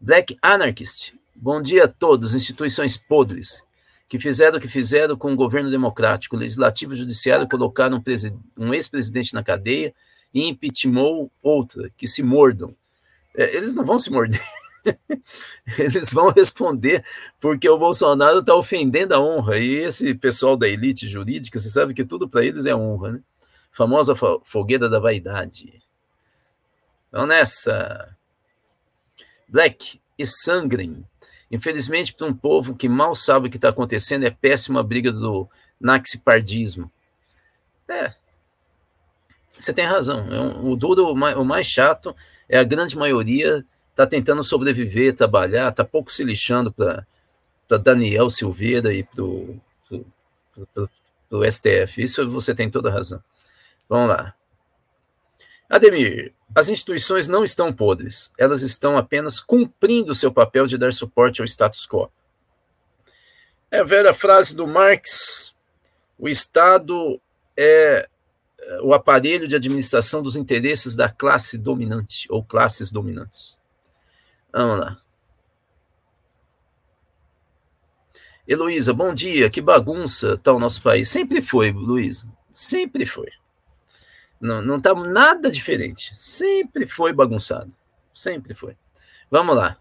[0.00, 1.14] Black Anarchist.
[1.34, 3.66] Bom dia a todos, instituições podres,
[4.08, 8.72] que fizeram o que fizeram com o governo democrático, legislativo e judiciário colocaram um, um
[8.72, 9.92] ex-presidente na cadeia
[10.32, 12.74] e impeachmentou outra, que se mordam.
[13.34, 14.40] É, eles não vão se morder.
[15.78, 17.04] eles vão responder
[17.40, 19.58] porque o Bolsonaro está ofendendo a honra.
[19.58, 23.20] E esse pessoal da elite jurídica, você sabe que tudo para eles é honra, né?
[23.72, 25.82] Famosa fogueira da vaidade.
[27.08, 28.16] Então, nessa.
[29.48, 31.04] Black e sangrem.
[31.50, 35.12] Infelizmente, para um povo que mal sabe o que está acontecendo, é péssima a briga
[35.12, 35.48] do
[35.80, 36.90] naxipardismo.
[37.88, 38.12] É.
[39.56, 40.26] Você tem razão.
[40.32, 42.14] É um, o duro, o mais, chato,
[42.48, 43.64] é a grande maioria
[43.94, 47.06] está tentando sobreviver, trabalhar, está pouco se lixando para
[47.78, 49.60] Daniel Silveira e para o
[51.50, 52.02] STF.
[52.02, 53.22] Isso você tem toda razão.
[53.88, 54.34] Vamos lá.
[55.70, 61.40] Ademir, as instituições não estão podres, elas estão apenas cumprindo seu papel de dar suporte
[61.40, 62.10] ao status quo.
[63.70, 65.54] É a velha frase do Marx:
[66.18, 67.20] o Estado
[67.56, 68.08] é
[68.82, 73.60] o aparelho de administração dos interesses da classe dominante ou classes dominantes.
[74.52, 75.00] Vamos lá.
[78.46, 79.48] Heloísa, bom dia.
[79.48, 81.08] Que bagunça está o nosso país.
[81.08, 82.30] Sempre foi, Luísa.
[82.52, 83.30] Sempre foi.
[84.40, 86.12] Não, não tá nada diferente.
[86.14, 87.72] Sempre foi bagunçado.
[88.12, 88.76] Sempre foi.
[89.30, 89.78] Vamos lá.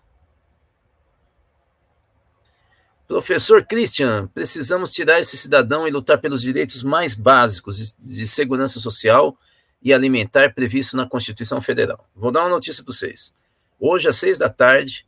[3.07, 9.37] Professor Christian, precisamos tirar esse cidadão e lutar pelos direitos mais básicos de, segurança social
[9.81, 12.07] e alimentar previsto na Constituição Federal.
[12.15, 13.33] Vou dar uma notícia para vocês.
[13.79, 15.05] Hoje, às seis da tarde,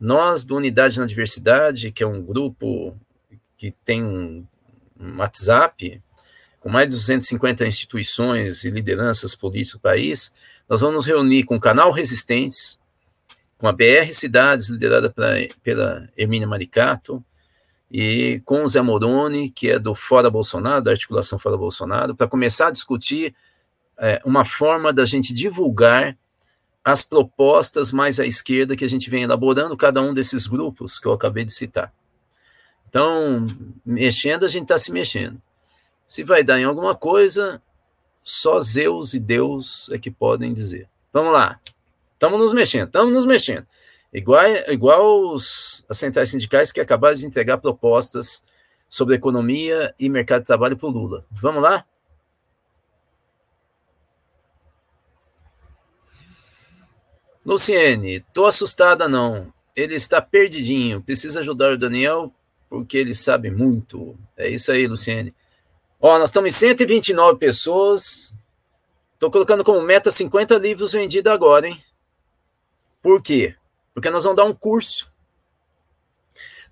[0.00, 2.98] nós do Unidade na Diversidade, que é um grupo
[3.56, 4.44] que tem um,
[5.16, 6.02] WhatsApp,
[6.58, 10.32] com mais de 250 instituições e lideranças políticas do país,
[10.68, 12.78] nós vamos nos reunir com o Canal Resistentes,
[13.62, 17.24] com a BR Cidades, liderada pra, pela Hermínia Maricato,
[17.88, 22.26] e com o Zé Moroni, que é do Fora Bolsonaro, da articulação Fora Bolsonaro, para
[22.26, 23.32] começar a discutir
[23.96, 26.18] é, uma forma da gente divulgar
[26.84, 31.06] as propostas mais à esquerda que a gente vem elaborando, cada um desses grupos que
[31.06, 31.94] eu acabei de citar.
[32.88, 33.46] Então,
[33.86, 35.40] mexendo, a gente está se mexendo.
[36.04, 37.62] Se vai dar em alguma coisa,
[38.24, 40.88] só Zeus e Deus é que podem dizer.
[41.12, 41.60] Vamos lá.
[42.22, 43.66] Estamos nos mexendo, estamos nos mexendo.
[44.12, 48.44] Igual, igual os, as centrais sindicais que acabaram de entregar propostas
[48.88, 51.26] sobre economia e mercado de trabalho para o Lula.
[51.32, 51.84] Vamos lá?
[57.44, 59.52] Luciene, tô assustada não.
[59.74, 61.02] Ele está perdidinho.
[61.02, 62.32] Precisa ajudar o Daniel
[62.70, 64.16] porque ele sabe muito.
[64.36, 65.34] É isso aí, Luciene.
[66.00, 68.32] Ó, nós estamos em 129 pessoas.
[69.18, 71.82] Tô colocando como meta 50 livros vendidos agora, hein?
[73.02, 73.56] Por quê?
[73.92, 75.12] Porque nós vamos dar um curso.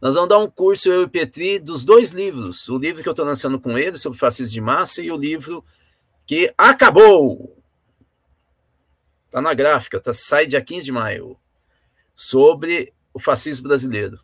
[0.00, 2.68] Nós vamos dar um curso, eu e Petri, dos dois livros.
[2.68, 5.64] O livro que eu estou lançando com ele, sobre fascismo de massa, e o livro
[6.26, 7.60] que acabou
[9.30, 11.38] Está na gráfica, tá, sai dia 15 de maio.
[12.16, 14.18] Sobre o fascismo brasileiro.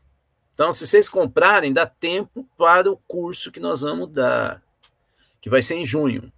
[0.53, 4.61] Então, se vocês comprarem, dá tempo para o curso que nós vamos dar,
[5.41, 6.33] que vai ser em junho,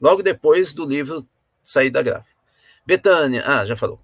[0.00, 1.24] logo depois do livro
[1.62, 2.36] sair da gráfica.
[2.84, 4.00] Betânia, ah, já falou.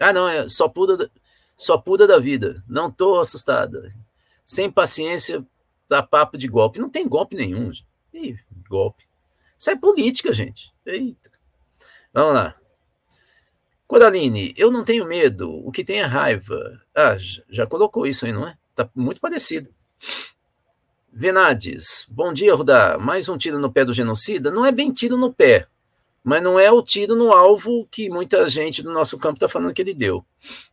[0.00, 1.10] Ah, não, é só puda,
[1.56, 2.64] só puda da vida.
[2.66, 3.94] Não estou assustada.
[4.46, 5.46] Sem paciência,
[5.88, 6.80] dá papo de golpe.
[6.80, 7.70] Não tem golpe nenhum.
[8.12, 8.36] Ih,
[8.68, 9.04] golpe.
[9.58, 10.72] Isso é política, gente.
[10.86, 11.30] Eita.
[12.12, 12.56] Vamos lá.
[13.86, 16.80] Coraline, eu não tenho medo, o que tem é raiva.
[16.94, 17.16] Ah,
[17.48, 18.56] já colocou isso aí, não é?
[18.72, 19.68] Tá muito parecido.
[21.12, 22.96] Venades, bom dia, Rudá.
[22.96, 24.50] Mais um tiro no pé do genocida?
[24.50, 25.66] Não é bem tiro no pé,
[26.22, 29.72] mas não é o tiro no alvo que muita gente do nosso campo está falando
[29.72, 30.24] que ele deu.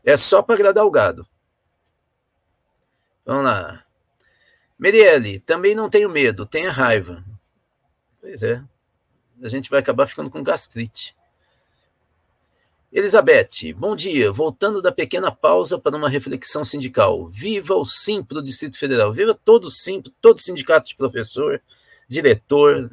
[0.03, 1.27] É só para agradar o gado.
[3.25, 3.83] Vamos lá.
[4.77, 7.23] Merielle, também não tenho medo, tenha raiva.
[8.21, 8.63] Pois é.
[9.41, 11.15] A gente vai acabar ficando com gastrite.
[12.91, 14.31] Elizabeth, bom dia.
[14.31, 17.27] Voltando da pequena pausa para uma reflexão sindical.
[17.27, 19.11] Viva o SIMP do Distrito Federal.
[19.11, 21.61] Viva todo o SIMP, todo sindicato de professor,
[22.07, 22.89] diretor.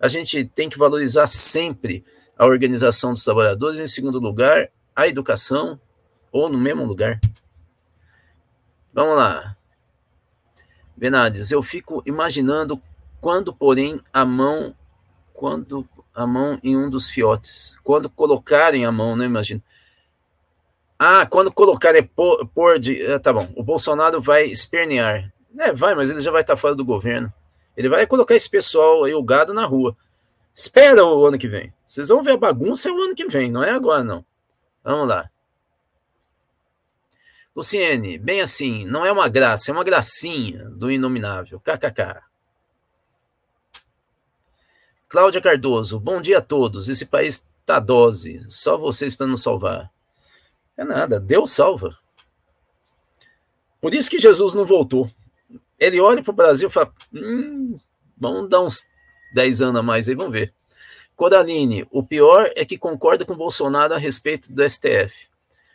[0.00, 2.04] A gente tem que valorizar sempre
[2.36, 3.80] a organização dos trabalhadores.
[3.80, 5.80] Em segundo lugar, a educação,
[6.30, 7.20] ou no mesmo lugar.
[8.92, 9.56] Vamos lá.
[10.96, 12.80] Benades, eu fico imaginando
[13.20, 14.74] quando, porém, a mão,
[15.32, 17.76] quando a mão em um dos fiotes.
[17.82, 19.62] Quando colocarem a mão, não né, imagino.
[20.98, 23.48] Ah, quando colocarem por, por de, ah, tá bom.
[23.54, 25.32] O Bolsonaro vai espernear.
[25.56, 27.32] É, vai, mas ele já vai estar fora do governo.
[27.78, 29.96] Ele vai colocar esse pessoal aí, o gado, na rua.
[30.52, 31.72] Espera o ano que vem.
[31.86, 34.24] Vocês vão ver a bagunça o ano que vem, não é agora, não.
[34.82, 35.30] Vamos lá.
[37.54, 41.60] Luciene, bem assim, não é uma graça, é uma gracinha do inominável.
[41.60, 42.20] KKK.
[45.08, 46.88] Cláudia Cardoso, bom dia a todos.
[46.88, 49.88] Esse país tá dose, só vocês para nos salvar.
[50.76, 51.96] É nada, Deus salva.
[53.80, 55.08] Por isso que Jesus não voltou.
[55.78, 57.78] Ele olha para o Brasil e fala: hum,
[58.16, 58.82] vamos dar uns
[59.34, 60.52] 10 anos a mais aí, vamos ver.
[61.14, 65.28] Coraline, o pior é que concorda com Bolsonaro a respeito do STF.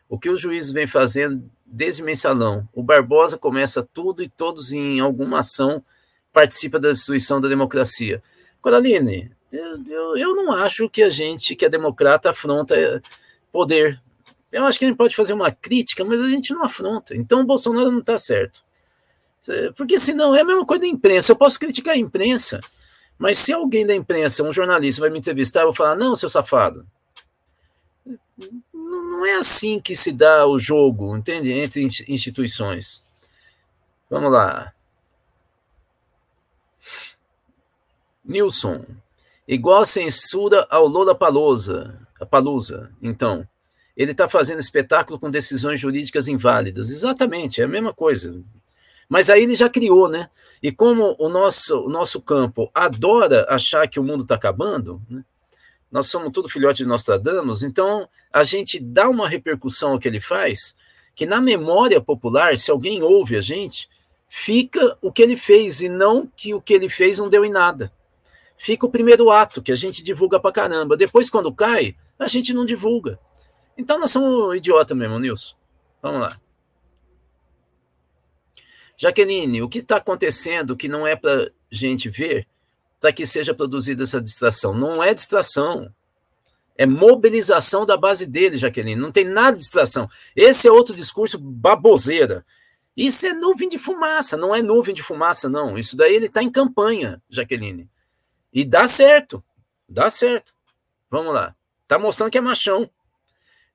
[0.08, 2.68] O que os juízes vêm fazendo desde mensalão?
[2.74, 5.84] O Barbosa começa tudo e todos em alguma ação
[6.32, 8.24] participa da destruição da democracia.
[8.62, 13.02] Coraline, eu, eu, eu não acho que a gente, que é democrata, afronta
[13.52, 14.02] poder.
[14.52, 17.16] Eu acho que a gente pode fazer uma crítica, mas a gente não afronta.
[17.16, 18.64] Então o Bolsonaro não está certo.
[19.76, 21.32] Porque senão é a mesma coisa da imprensa.
[21.32, 22.62] Eu posso criticar a imprensa,
[23.18, 26.30] mas se alguém da imprensa, um jornalista, vai me entrevistar, eu vou falar: não, seu
[26.30, 26.88] safado.
[28.74, 31.52] Não é assim que se dá o jogo, entende?
[31.52, 33.04] Entre instituições.
[34.10, 34.74] Vamos lá.
[38.24, 38.86] Nilson.
[39.48, 42.00] Igual censura ao Lola Palusa.
[42.30, 43.48] Palusa, então.
[43.96, 46.90] Ele está fazendo espetáculo com decisões jurídicas inválidas.
[46.90, 48.42] Exatamente, é a mesma coisa.
[49.14, 50.28] Mas aí ele já criou, né?
[50.60, 55.24] E como o nosso, o nosso campo adora achar que o mundo está acabando, né?
[55.92, 60.20] nós somos tudo filhote de Nostradamus, então a gente dá uma repercussão ao que ele
[60.20, 60.74] faz,
[61.14, 63.88] que na memória popular, se alguém ouve a gente,
[64.28, 67.52] fica o que ele fez e não que o que ele fez não deu em
[67.52, 67.94] nada.
[68.58, 70.98] Fica o primeiro ato, que a gente divulga pra caramba.
[70.98, 73.20] Depois, quando cai, a gente não divulga.
[73.78, 75.54] Então nós somos idiota mesmo, Nilson.
[76.02, 76.43] Vamos lá.
[78.98, 82.48] Jaqueline, o que está acontecendo que não é para gente ver
[83.00, 84.74] para que seja produzida essa distração?
[84.74, 85.94] Não é distração.
[86.76, 89.00] É mobilização da base dele, Jaqueline.
[89.00, 90.10] Não tem nada de distração.
[90.36, 92.46] Esse é outro discurso baboseira.
[92.96, 95.78] Isso é nuvem de fumaça, não é nuvem de fumaça, não.
[95.78, 97.90] Isso daí ele está em campanha, Jaqueline.
[98.52, 99.44] E dá certo.
[99.90, 100.54] Dá certo.
[101.10, 101.56] Vamos lá.
[101.84, 102.90] Está mostrando que é machão.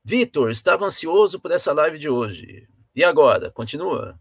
[0.05, 2.67] Vitor, estava ansioso por essa live de hoje.
[2.95, 3.51] E agora?
[3.51, 4.19] Continua.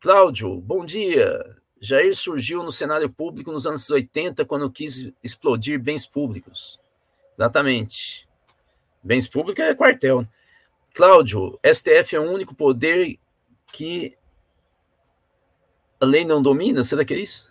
[0.00, 1.56] Cláudio, bom dia.
[1.80, 6.78] Jair surgiu no cenário público nos anos 80, quando quis explodir bens públicos.
[7.34, 8.28] Exatamente.
[9.02, 10.24] Bens públicos é quartel.
[10.94, 13.18] Cláudio, STF é o único poder
[13.72, 14.12] que
[16.00, 16.84] a lei não domina?
[16.84, 17.48] Será que é isso?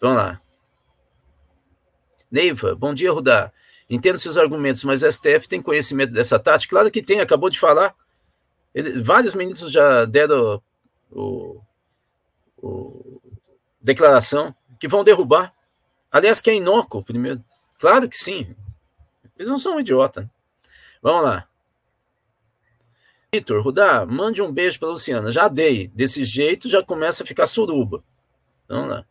[0.00, 0.40] Vamos lá.
[2.30, 3.52] Neiva, bom dia, Rudá.
[3.90, 6.70] Entendo seus argumentos, mas STF tem conhecimento dessa tática?
[6.70, 7.94] Claro que tem, acabou de falar.
[8.72, 10.62] Ele, vários ministros já deram
[11.10, 11.60] o,
[12.56, 13.20] o,
[13.80, 15.54] declaração que vão derrubar.
[16.10, 17.42] Aliás, que é inócuo primeiro.
[17.78, 18.54] Claro que sim.
[19.36, 20.22] Eles não são idiota.
[20.22, 20.30] Né?
[21.02, 21.48] Vamos lá.
[23.32, 25.30] Vitor, Rudá, mande um beijo para Luciana.
[25.30, 25.88] Já dei.
[25.88, 28.02] Desse jeito já começa a ficar suruba.
[28.68, 29.06] Vamos lá.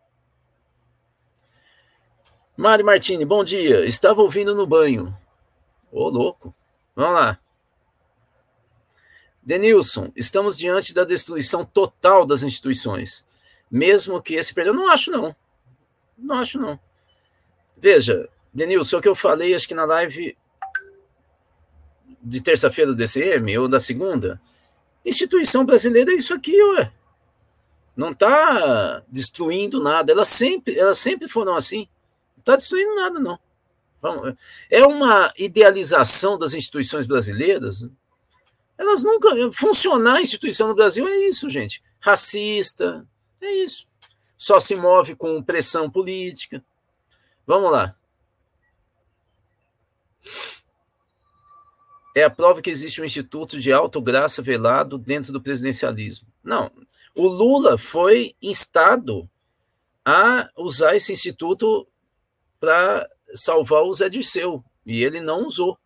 [2.57, 3.85] Mari Martini, bom dia.
[3.85, 5.15] Estava ouvindo no banho.
[5.91, 6.55] Ô, louco.
[6.95, 7.39] Vamos lá.
[9.45, 13.23] Denilson, estamos diante da destruição total das instituições.
[13.69, 14.77] Mesmo que esse período.
[14.77, 15.35] Não acho, não.
[16.17, 16.79] Não acho, não.
[17.77, 20.35] Veja, Denilson, o que eu falei, acho que na live
[22.23, 24.41] de terça-feira do DCM, ou da segunda,
[25.05, 26.91] instituição brasileira é isso aqui, ué.
[27.95, 30.11] Não está destruindo nada.
[30.11, 31.87] Elas sempre, elas sempre foram assim.
[32.35, 33.39] Não está destruindo nada, não.
[34.69, 37.87] É uma idealização das instituições brasileiras
[38.77, 39.29] elas nunca.
[39.51, 41.81] Funcionar a instituição no Brasil é isso, gente.
[41.99, 43.07] Racista,
[43.41, 43.85] é isso.
[44.37, 46.63] Só se move com pressão política.
[47.47, 47.95] Vamos lá.
[52.15, 56.27] É a prova que existe um instituto de autograça velado dentro do presidencialismo.
[56.43, 56.71] Não.
[57.13, 59.29] O Lula foi instado
[60.03, 61.87] a usar esse instituto
[62.59, 64.63] para salvar o Zé Dirceu.
[64.85, 65.77] E ele não usou.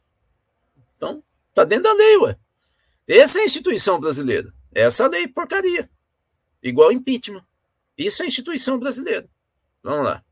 [0.98, 1.24] Então,
[1.54, 2.38] tá dentro da lei, ué.
[3.10, 4.54] Essa é a instituição brasileira.
[4.72, 5.90] Essa lei porcaria.
[6.62, 7.44] Igual impeachment.
[7.98, 9.28] Isso é a instituição brasileira.
[9.82, 10.24] Vamos lá.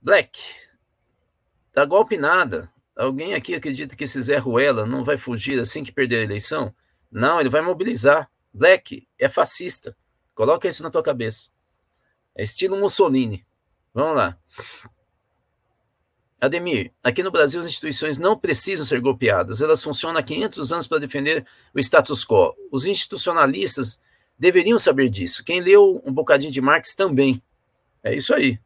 [0.00, 0.40] Black.
[1.70, 2.72] Dá golpe nada.
[2.96, 6.74] Alguém aqui acredita que esse Zé Ruela não vai fugir assim que perder a eleição?
[7.10, 8.30] Não, ele vai mobilizar.
[8.54, 9.94] Black é fascista.
[10.34, 11.50] Coloca isso na tua cabeça.
[12.34, 13.46] É estilo Mussolini.
[13.92, 14.38] Vamos lá.
[16.42, 20.86] Ademir, aqui no Brasil as instituições não precisam ser golpeadas, elas funcionam há 500 anos
[20.88, 22.52] para defender o status quo.
[22.68, 24.00] Os institucionalistas
[24.36, 25.44] deveriam saber disso.
[25.44, 27.40] Quem leu um bocadinho de Marx também.
[28.02, 28.58] É isso aí.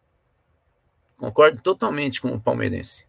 [1.18, 3.04] Concordo totalmente com o palmeirense.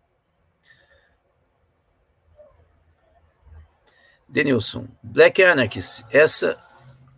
[4.27, 6.61] Denilson, Black Anarchist, essa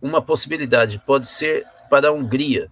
[0.00, 2.70] uma possibilidade pode ser para a Hungria,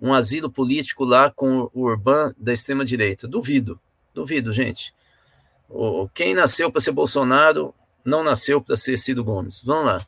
[0.00, 3.26] um asilo político lá com o Urban da extrema direita.
[3.26, 3.80] Duvido.
[4.14, 4.94] Duvido, gente.
[6.14, 9.62] Quem nasceu para ser Bolsonaro não nasceu para ser Ciro Gomes.
[9.62, 10.06] Vamos lá.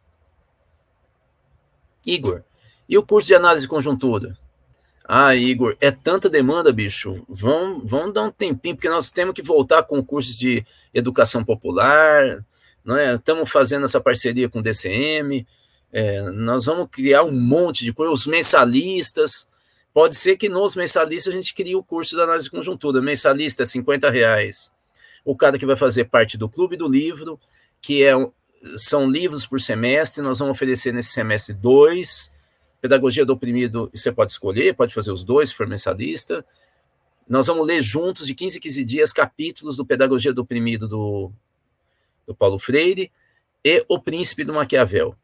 [2.06, 2.42] Igor,
[2.88, 4.36] e o curso de análise de conjuntura?
[5.04, 7.24] Ah, Igor, é tanta demanda, bicho.
[7.28, 12.44] Vão, vão dar um tempinho, porque nós temos que voltar com cursos de educação popular,
[12.84, 13.14] não é?
[13.14, 15.46] Estamos fazendo essa parceria com o DCM,
[15.92, 19.46] é, nós vamos criar um monte de coisas, os mensalistas.
[19.92, 23.02] Pode ser que nos mensalistas a gente crie o curso da análise de conjuntura.
[23.02, 24.72] Mensalista é 50 reais.
[25.24, 27.38] O cara que vai fazer parte do clube do livro,
[27.80, 28.12] que é,
[28.76, 32.32] são livros por semestre, nós vamos oferecer nesse semestre dois.
[32.80, 36.44] Pedagogia do oprimido, você pode escolher, pode fazer os dois, se for mensalista.
[37.28, 41.30] Nós vamos ler juntos, de 15 em 15 dias, capítulos do Pedagogia do Oprimido do,
[42.26, 43.12] do Paulo Freire
[43.64, 45.14] e O Príncipe do Maquiavel.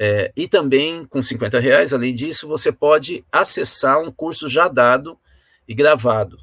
[0.00, 5.18] É, e também, com 50 reais, além disso, você pode acessar um curso já dado
[5.66, 6.38] e gravado.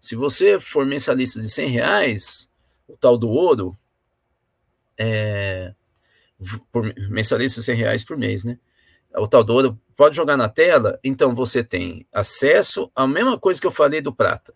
[0.00, 2.50] Se você for mensalista de 100 reais,
[2.88, 3.78] o tal do ouro,
[4.98, 5.72] é,
[6.72, 8.58] por, mensalista de 100 reais por mês, né?
[9.14, 13.60] O tal do ouro pode jogar na tela, então você tem acesso à mesma coisa
[13.60, 14.52] que eu falei do prata.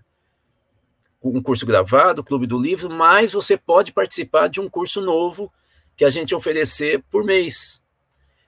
[1.22, 5.53] Um curso gravado, Clube do Livro, mas você pode participar de um curso novo
[5.97, 7.81] que a gente oferecer por mês.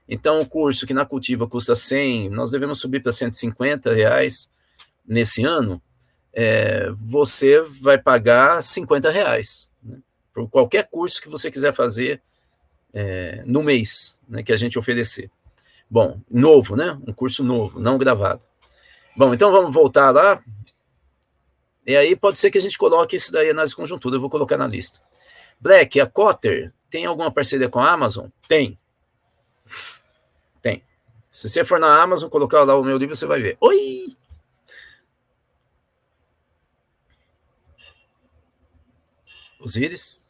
[0.09, 4.51] Então, o curso que na Cultiva custa 100, nós devemos subir para 150 reais
[5.07, 5.81] nesse ano,
[6.33, 9.99] é, você vai pagar 50 reais né,
[10.33, 12.21] por qualquer curso que você quiser fazer
[12.93, 15.31] é, no mês, né, que a gente oferecer.
[15.89, 16.99] Bom, novo, né?
[17.07, 18.43] Um curso novo, não gravado.
[19.17, 20.43] Bom, então vamos voltar lá.
[21.87, 24.57] E aí pode ser que a gente coloque isso daí, análise conjuntura, eu vou colocar
[24.57, 25.01] na lista.
[25.61, 28.29] Black, a Cotter tem alguma parceria com a Amazon?
[28.49, 28.79] Tem.
[30.62, 30.83] Tem.
[31.31, 33.57] Se você for na Amazon, colocar lá o meu livro, você vai ver.
[33.61, 34.17] Oi!
[39.59, 40.23] Osíris?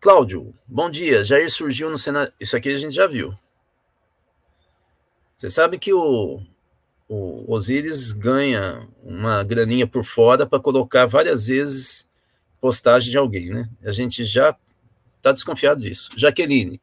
[0.00, 1.24] Cláudio, bom dia.
[1.24, 2.32] Jair surgiu no Senado.
[2.40, 3.38] Isso aqui a gente já viu.
[5.36, 6.42] Você sabe que o,
[7.08, 12.08] o Osíris ganha uma graninha por fora para colocar várias vezes
[12.60, 13.68] postagem de alguém, né?
[13.84, 14.56] A gente já
[15.22, 16.10] está desconfiado disso.
[16.16, 16.80] Jaqueline,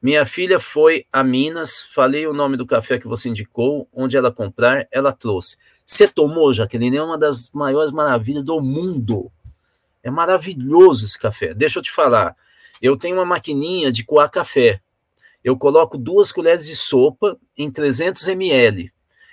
[0.00, 4.30] minha filha foi a Minas, falei o nome do café que você indicou, onde ela
[4.30, 5.56] comprar, ela trouxe.
[5.84, 6.98] Você tomou, Jaqueline?
[6.98, 9.32] É uma das maiores maravilhas do mundo.
[10.02, 11.54] É maravilhoso esse café.
[11.54, 12.36] Deixa eu te falar.
[12.80, 14.80] Eu tenho uma maquininha de coar café.
[15.42, 18.92] Eu coloco duas colheres de sopa em 300 ml.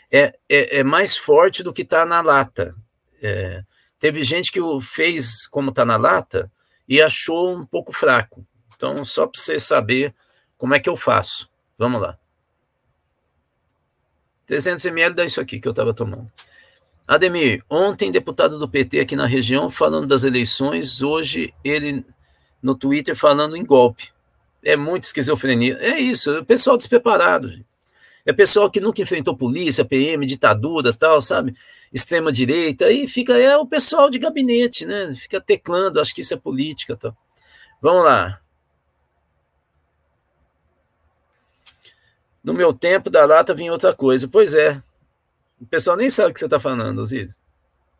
[0.10, 2.76] É, é, é mais forte do que está na lata.
[3.22, 3.64] É,
[4.00, 6.50] teve gente que fez como está na lata
[6.88, 8.46] e achou um pouco fraco.
[8.76, 10.14] Então, só para você saber
[10.58, 11.50] como é que eu faço?
[11.78, 12.18] Vamos lá.
[14.46, 16.32] 300 ml dá isso aqui que eu estava tomando.
[17.08, 22.06] Ademir, ontem deputado do PT aqui na região falando das eleições, hoje ele
[22.62, 24.12] no Twitter falando em golpe.
[24.64, 25.78] É muito esquizofrenia.
[25.80, 27.50] É isso, o pessoal despreparado.
[27.50, 27.75] Gente.
[28.26, 31.56] É pessoal que nunca enfrentou polícia, PM, ditadura, tal, sabe?
[31.94, 35.14] Extrema direita, aí fica é o pessoal de gabinete, né?
[35.14, 37.16] Fica teclando, acho que isso é política, tal.
[37.82, 38.42] Vamos lá.
[42.44, 44.28] No meu tempo da lata vinha outra coisa.
[44.28, 44.82] Pois é.
[45.60, 47.40] O pessoal nem sabe o que você está falando, Osiris.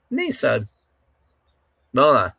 [0.10, 0.68] Nem sabe.
[1.92, 2.36] Vamos lá.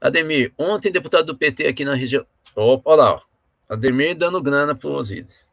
[0.00, 2.26] Ademir, ontem deputado do PT aqui na região.
[2.56, 3.14] Opa, olha lá.
[3.14, 3.31] Ó.
[3.72, 5.50] Ademir dando grana para o Osiris.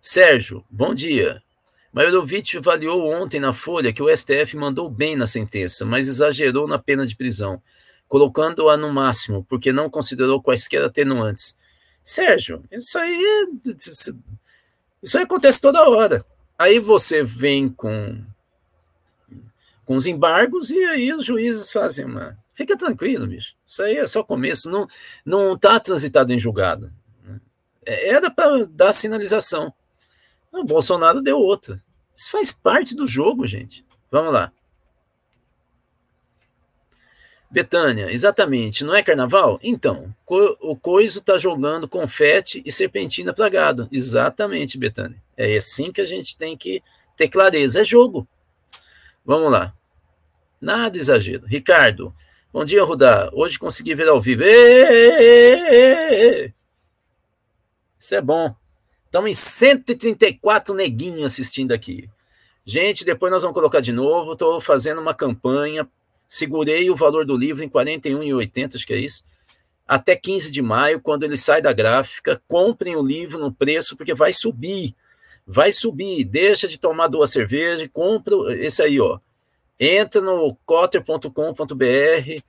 [0.00, 1.42] Sérgio, bom dia.
[1.92, 6.78] Maiorovic avaliou ontem na Folha que o STF mandou bem na sentença, mas exagerou na
[6.78, 7.60] pena de prisão
[8.08, 11.54] colocando-a no máximo, porque não considerou quaisquer atenuantes.
[12.02, 13.70] Sérgio, isso aí, é,
[15.02, 16.24] isso aí acontece toda hora.
[16.58, 18.24] Aí você vem com,
[19.84, 22.45] com os embargos e aí os juízes fazem uma.
[22.56, 23.54] Fica tranquilo, bicho.
[23.66, 24.70] Isso aí é só começo.
[24.70, 24.88] Não
[25.22, 26.90] não está transitado em julgado.
[27.84, 29.72] É, era para dar sinalização.
[30.50, 31.82] O Bolsonaro deu outra.
[32.16, 33.84] Isso faz parte do jogo, gente.
[34.10, 34.50] Vamos lá.
[37.50, 38.84] Betânia, exatamente.
[38.84, 39.60] Não é carnaval?
[39.62, 43.86] Então, o Coiso está jogando confete e serpentina plagado.
[43.92, 45.22] Exatamente, Betânia.
[45.36, 46.82] É assim que a gente tem que
[47.18, 47.82] ter clareza.
[47.82, 48.26] É jogo.
[49.24, 49.74] Vamos lá.
[50.58, 51.46] Nada exagero.
[51.46, 52.14] Ricardo,
[52.56, 53.28] bom dia, Rudá.
[53.34, 54.42] Hoje consegui ver ao vivo.
[57.98, 58.56] Isso é bom.
[59.04, 62.08] Estamos em 134 neguinhos assistindo aqui.
[62.64, 64.32] Gente, depois nós vamos colocar de novo.
[64.32, 65.86] Estou fazendo uma campanha
[66.26, 69.24] segurei o valor do livro em 41,80, acho que é isso,
[69.86, 74.14] até 15 de maio, quando ele sai da gráfica, comprem o livro no preço, porque
[74.14, 74.94] vai subir.
[75.46, 79.20] Vai subir, deixa de tomar duas cervejas compra esse aí, ó.
[79.78, 82.42] Entra no cotter.com.br,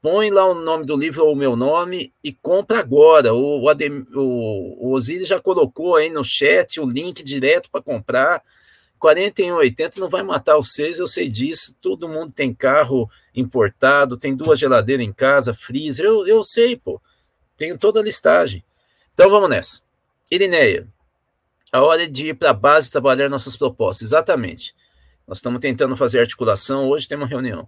[0.00, 3.34] põe lá o nome do livro ou o meu nome e compra agora.
[3.34, 3.70] O, o,
[4.14, 8.42] o, o Osiris já colocou aí no chat o link direto para comprar.
[9.00, 11.76] 41,80 não vai matar vocês, eu sei disso.
[11.80, 17.00] Todo mundo tem carro importado, tem duas geladeiras em casa, freezer, eu, eu sei, pô.
[17.56, 18.64] Tenho toda a listagem.
[19.12, 19.82] Então vamos nessa.
[20.30, 20.86] Irineia,
[21.72, 24.08] a hora de ir para a base trabalhar nossas propostas.
[24.08, 24.72] Exatamente.
[25.32, 27.66] Nós estamos tentando fazer articulação, hoje tem uma reunião.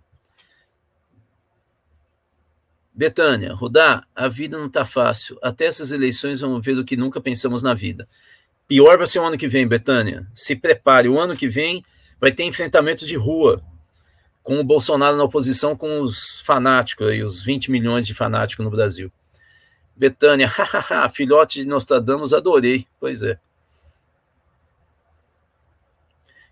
[2.92, 5.38] Betânia, Rudá, a vida não está fácil.
[5.42, 8.06] Até essas eleições vamos ver o que nunca pensamos na vida.
[8.68, 10.30] Pior vai ser o ano que vem, Betânia.
[10.34, 11.82] Se prepare, o ano que vem
[12.20, 13.64] vai ter enfrentamento de rua
[14.42, 18.70] com o Bolsonaro na oposição com os fanáticos aí, os 20 milhões de fanáticos no
[18.70, 19.10] Brasil.
[19.96, 22.86] Betânia, hahaha, filhote de Nostradamus, adorei.
[23.00, 23.38] Pois é.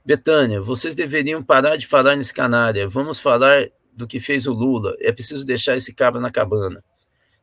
[0.04, 2.88] Betânia, vocês deveriam parar de falar nesse canária.
[2.88, 4.96] Vamos falar do que fez o Lula.
[5.00, 6.82] É preciso deixar esse cabra na cabana.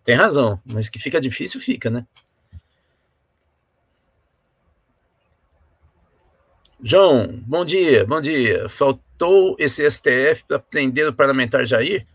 [0.04, 2.06] Tem razão, mas que fica difícil, fica, né?
[6.82, 8.68] João, bom dia, bom dia.
[8.70, 12.08] Faltou esse STF para prender o parlamentar Jair?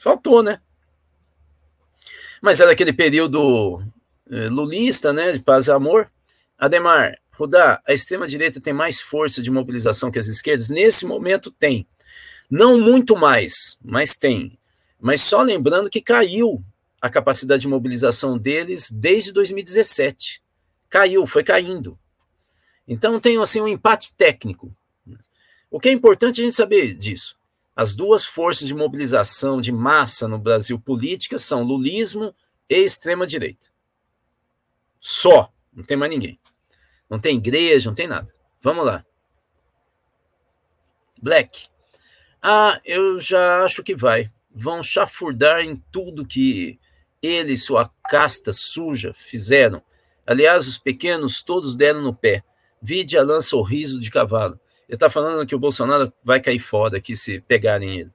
[0.00, 0.60] Faltou, né?
[2.40, 3.82] Mas era aquele período
[4.30, 6.10] eh, lulista, né, de paz e amor.
[6.56, 10.68] Ademar, Rudá, a extrema-direita tem mais força de mobilização que as esquerdas?
[10.68, 11.86] Nesse momento tem.
[12.50, 14.58] Não muito mais, mas tem.
[15.00, 16.64] Mas só lembrando que caiu
[17.00, 20.42] a capacidade de mobilização deles desde 2017.
[20.90, 21.96] Caiu, foi caindo.
[22.88, 24.74] Então tem assim um empate técnico.
[25.70, 27.36] O que é importante a gente saber disso?
[27.76, 32.34] As duas forças de mobilização de massa no Brasil política são lulismo
[32.68, 33.68] e extrema-direita.
[34.98, 36.40] Só, não tem mais ninguém.
[37.08, 38.32] Não tem igreja, não tem nada.
[38.60, 39.04] Vamos lá.
[41.20, 41.68] Black.
[42.42, 44.30] Ah, eu já acho que vai.
[44.54, 46.78] Vão chafurdar em tudo que
[47.22, 49.82] ele e sua casta suja fizeram.
[50.26, 52.44] Aliás, os pequenos todos deram no pé.
[52.80, 54.60] Vide Alain Sorriso de Cavalo.
[54.88, 58.12] Ele está falando que o Bolsonaro vai cair fora aqui se pegarem ele.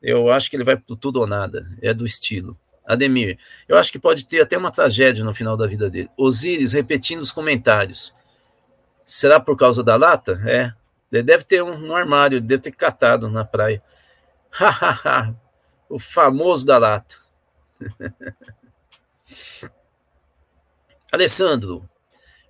[0.00, 1.66] Eu acho que ele vai por tudo ou nada.
[1.82, 2.58] É do estilo.
[2.86, 6.10] Ademir, eu acho que pode ter até uma tragédia no final da vida dele.
[6.16, 8.14] Osíris repetindo os comentários.
[9.04, 10.40] Será por causa da lata?
[10.46, 10.72] É.
[11.12, 13.82] Ele deve ter um no armário, deve ter catado na praia.
[14.50, 15.34] Hahaha,
[15.88, 17.16] o famoso da lata.
[21.12, 21.88] Alessandro,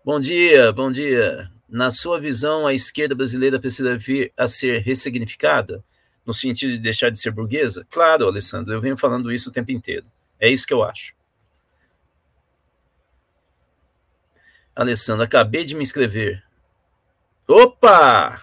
[0.02, 1.50] Bom dia, bom dia.
[1.68, 5.84] Na sua visão, a esquerda brasileira precisa vir a ser ressignificada,
[6.24, 7.86] no sentido de deixar de ser burguesa?
[7.90, 10.06] Claro, Alessandro, eu venho falando isso o tempo inteiro.
[10.40, 11.14] É isso que eu acho.
[14.74, 16.42] Alessandro, acabei de me inscrever.
[17.46, 18.42] Opa!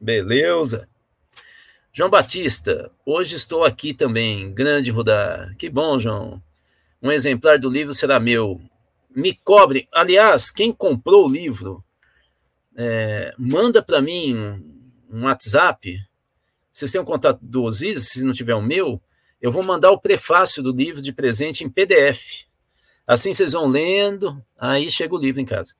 [0.00, 0.88] Beleza.
[1.92, 4.52] João Batista, hoje estou aqui também.
[4.52, 5.52] Grande Rudá.
[5.58, 6.42] Que bom, João.
[7.00, 8.60] Um exemplar do livro será meu
[9.14, 9.88] me cobre.
[9.92, 11.84] Aliás, quem comprou o livro,
[12.76, 14.36] é, manda para mim
[15.10, 15.98] um, WhatsApp.
[16.72, 19.00] Vocês têm o um contato do Osiris, se não tiver o meu,
[19.40, 22.44] eu vou mandar o prefácio do livro de presente em PDF.
[23.06, 25.74] Assim vocês vão lendo, aí chega o livro em casa.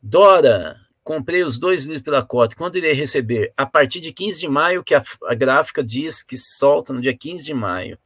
[0.00, 2.54] Dora, comprei os dois livros pela cota.
[2.54, 3.52] Quando irei receber?
[3.56, 7.16] A partir de 15 de maio, que a, a gráfica diz que solta no dia
[7.16, 7.98] 15 de maio.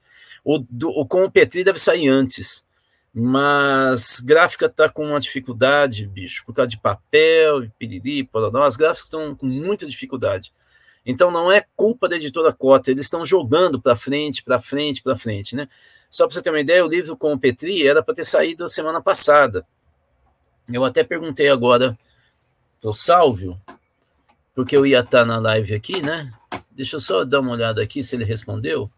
[0.45, 2.65] O, do, o com o Petri deve sair antes.
[3.13, 9.05] Mas gráfica está com uma dificuldade, bicho, por causa de papel, piriri, pororó, as gráficas
[9.05, 10.51] estão com muita dificuldade.
[11.05, 15.17] Então não é culpa da editora Cota, eles estão jogando para frente, para frente, para
[15.17, 15.69] frente, né?
[16.09, 18.69] Só para você ter uma ideia, o livro com o Petri era para ter saído
[18.69, 19.67] semana passada.
[20.73, 21.99] Eu até perguntei agora
[22.81, 23.61] pro Sálvio,
[24.55, 26.33] porque eu ia estar tá na live aqui, né?
[26.71, 28.91] Deixa eu só dar uma olhada aqui se ele respondeu.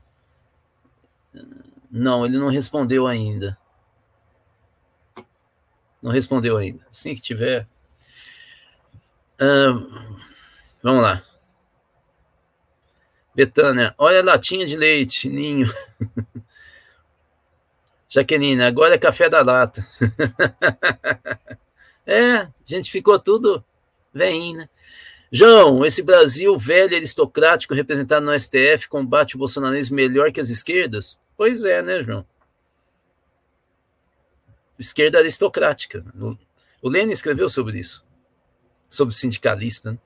[1.91, 3.57] Não, ele não respondeu ainda.
[6.03, 6.85] Não respondeu ainda.
[6.91, 7.67] Assim que tiver.
[9.41, 10.19] Uh,
[10.83, 11.25] vamos lá.
[13.35, 15.69] Betânia, olha a latinha de leite, ninho.
[18.09, 19.85] Jaqueline, agora é café da lata.
[22.07, 23.65] é, a gente ficou tudo
[24.13, 24.69] veinho, né?
[25.33, 31.19] João, esse Brasil velho aristocrático representado no STF combate o bolsonarismo melhor que as esquerdas?
[31.37, 32.25] Pois é, né, João?
[34.79, 36.05] esquerda aristocrática.
[36.83, 38.05] O Lênin escreveu sobre isso,
[38.89, 39.93] sobre sindicalista.
[39.93, 39.99] Né?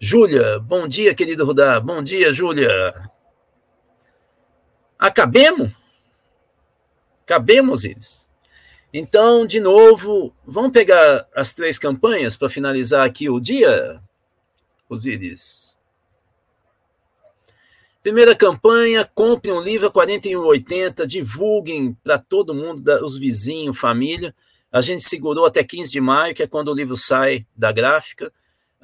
[0.00, 1.78] Júlia, bom dia, querido Rudá.
[1.80, 2.92] Bom dia, Júlia.
[4.98, 5.72] Acabemos?
[7.24, 8.28] Cabemos eles.
[8.92, 14.02] Então, de novo, vamos pegar as três campanhas para finalizar aqui o dia,
[14.88, 15.76] Osíris.
[18.02, 24.34] Primeira campanha, compre um livro a 41,80, divulguem para todo mundo, os vizinhos, família.
[24.70, 28.30] A gente segurou até 15 de maio, que é quando o livro sai da gráfica.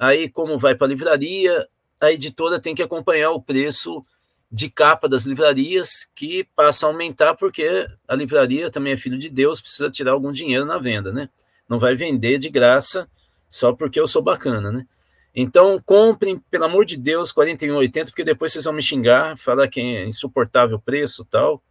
[0.01, 1.67] Aí, como vai para a livraria,
[2.01, 4.03] a editora tem que acompanhar o preço
[4.51, 9.29] de capa das livrarias, que passa a aumentar porque a livraria também é filho de
[9.29, 11.29] Deus, precisa tirar algum dinheiro na venda, né?
[11.69, 13.07] Não vai vender de graça
[13.47, 14.87] só porque eu sou bacana, né?
[15.35, 19.79] Então, comprem, pelo amor de Deus, 41,80, porque depois vocês vão me xingar, falar que
[19.79, 21.61] é insuportável o preço tal.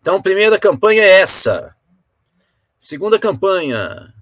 [0.00, 1.76] Então, primeira campanha é essa.
[2.76, 4.12] Segunda campanha.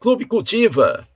[0.00, 1.06] Clube Cultiva.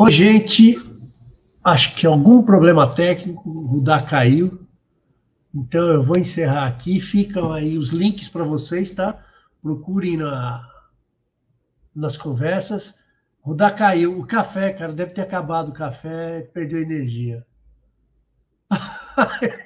[0.00, 0.76] Oi, gente.
[1.64, 4.64] Acho que algum problema técnico, o Rudá caiu.
[5.52, 7.00] Então eu vou encerrar aqui.
[7.00, 9.20] Ficam aí os links para vocês, tá?
[9.60, 10.64] Procurem na,
[11.92, 12.94] nas conversas.
[13.40, 14.16] Rudá caiu.
[14.16, 17.44] O café, cara, deve ter acabado o café, perdeu energia.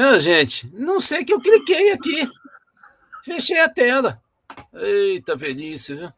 [0.00, 2.24] Ah, gente, não sei que eu cliquei aqui.
[3.28, 4.22] Fechei a tela.
[4.72, 6.10] Eita velhice, viu?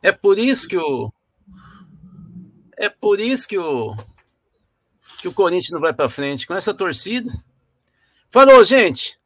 [0.00, 1.12] É por isso que o.
[2.74, 3.94] É por isso que o.
[5.20, 7.30] Que o Corinthians não vai para frente com essa torcida.
[8.30, 9.20] Falou, gente.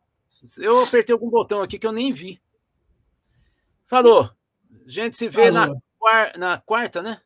[0.59, 2.41] Eu apertei algum botão aqui que eu nem vi.
[3.87, 4.29] Falou.
[4.85, 5.69] A gente se vê na,
[6.37, 7.21] na quarta, né?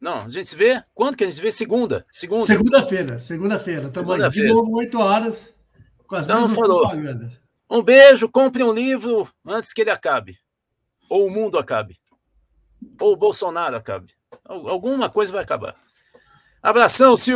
[0.00, 0.82] Não, a gente se vê.
[0.94, 1.52] Quando que a gente se vê?
[1.52, 2.06] Segunda.
[2.10, 2.46] Segunda.
[2.46, 3.18] Segunda-feira.
[3.18, 3.88] Segunda-feira.
[3.88, 5.54] Estamos segunda de novo, 8 horas.
[6.06, 6.80] Com as então, falou.
[6.80, 7.45] propagandas.
[7.68, 10.38] Um beijo, compre um livro antes que ele acabe.
[11.10, 11.98] Ou o mundo acabe.
[13.00, 14.14] Ou o Bolsonaro acabe.
[14.44, 15.76] Alguma coisa vai acabar.
[16.62, 17.34] Abração, Silvio.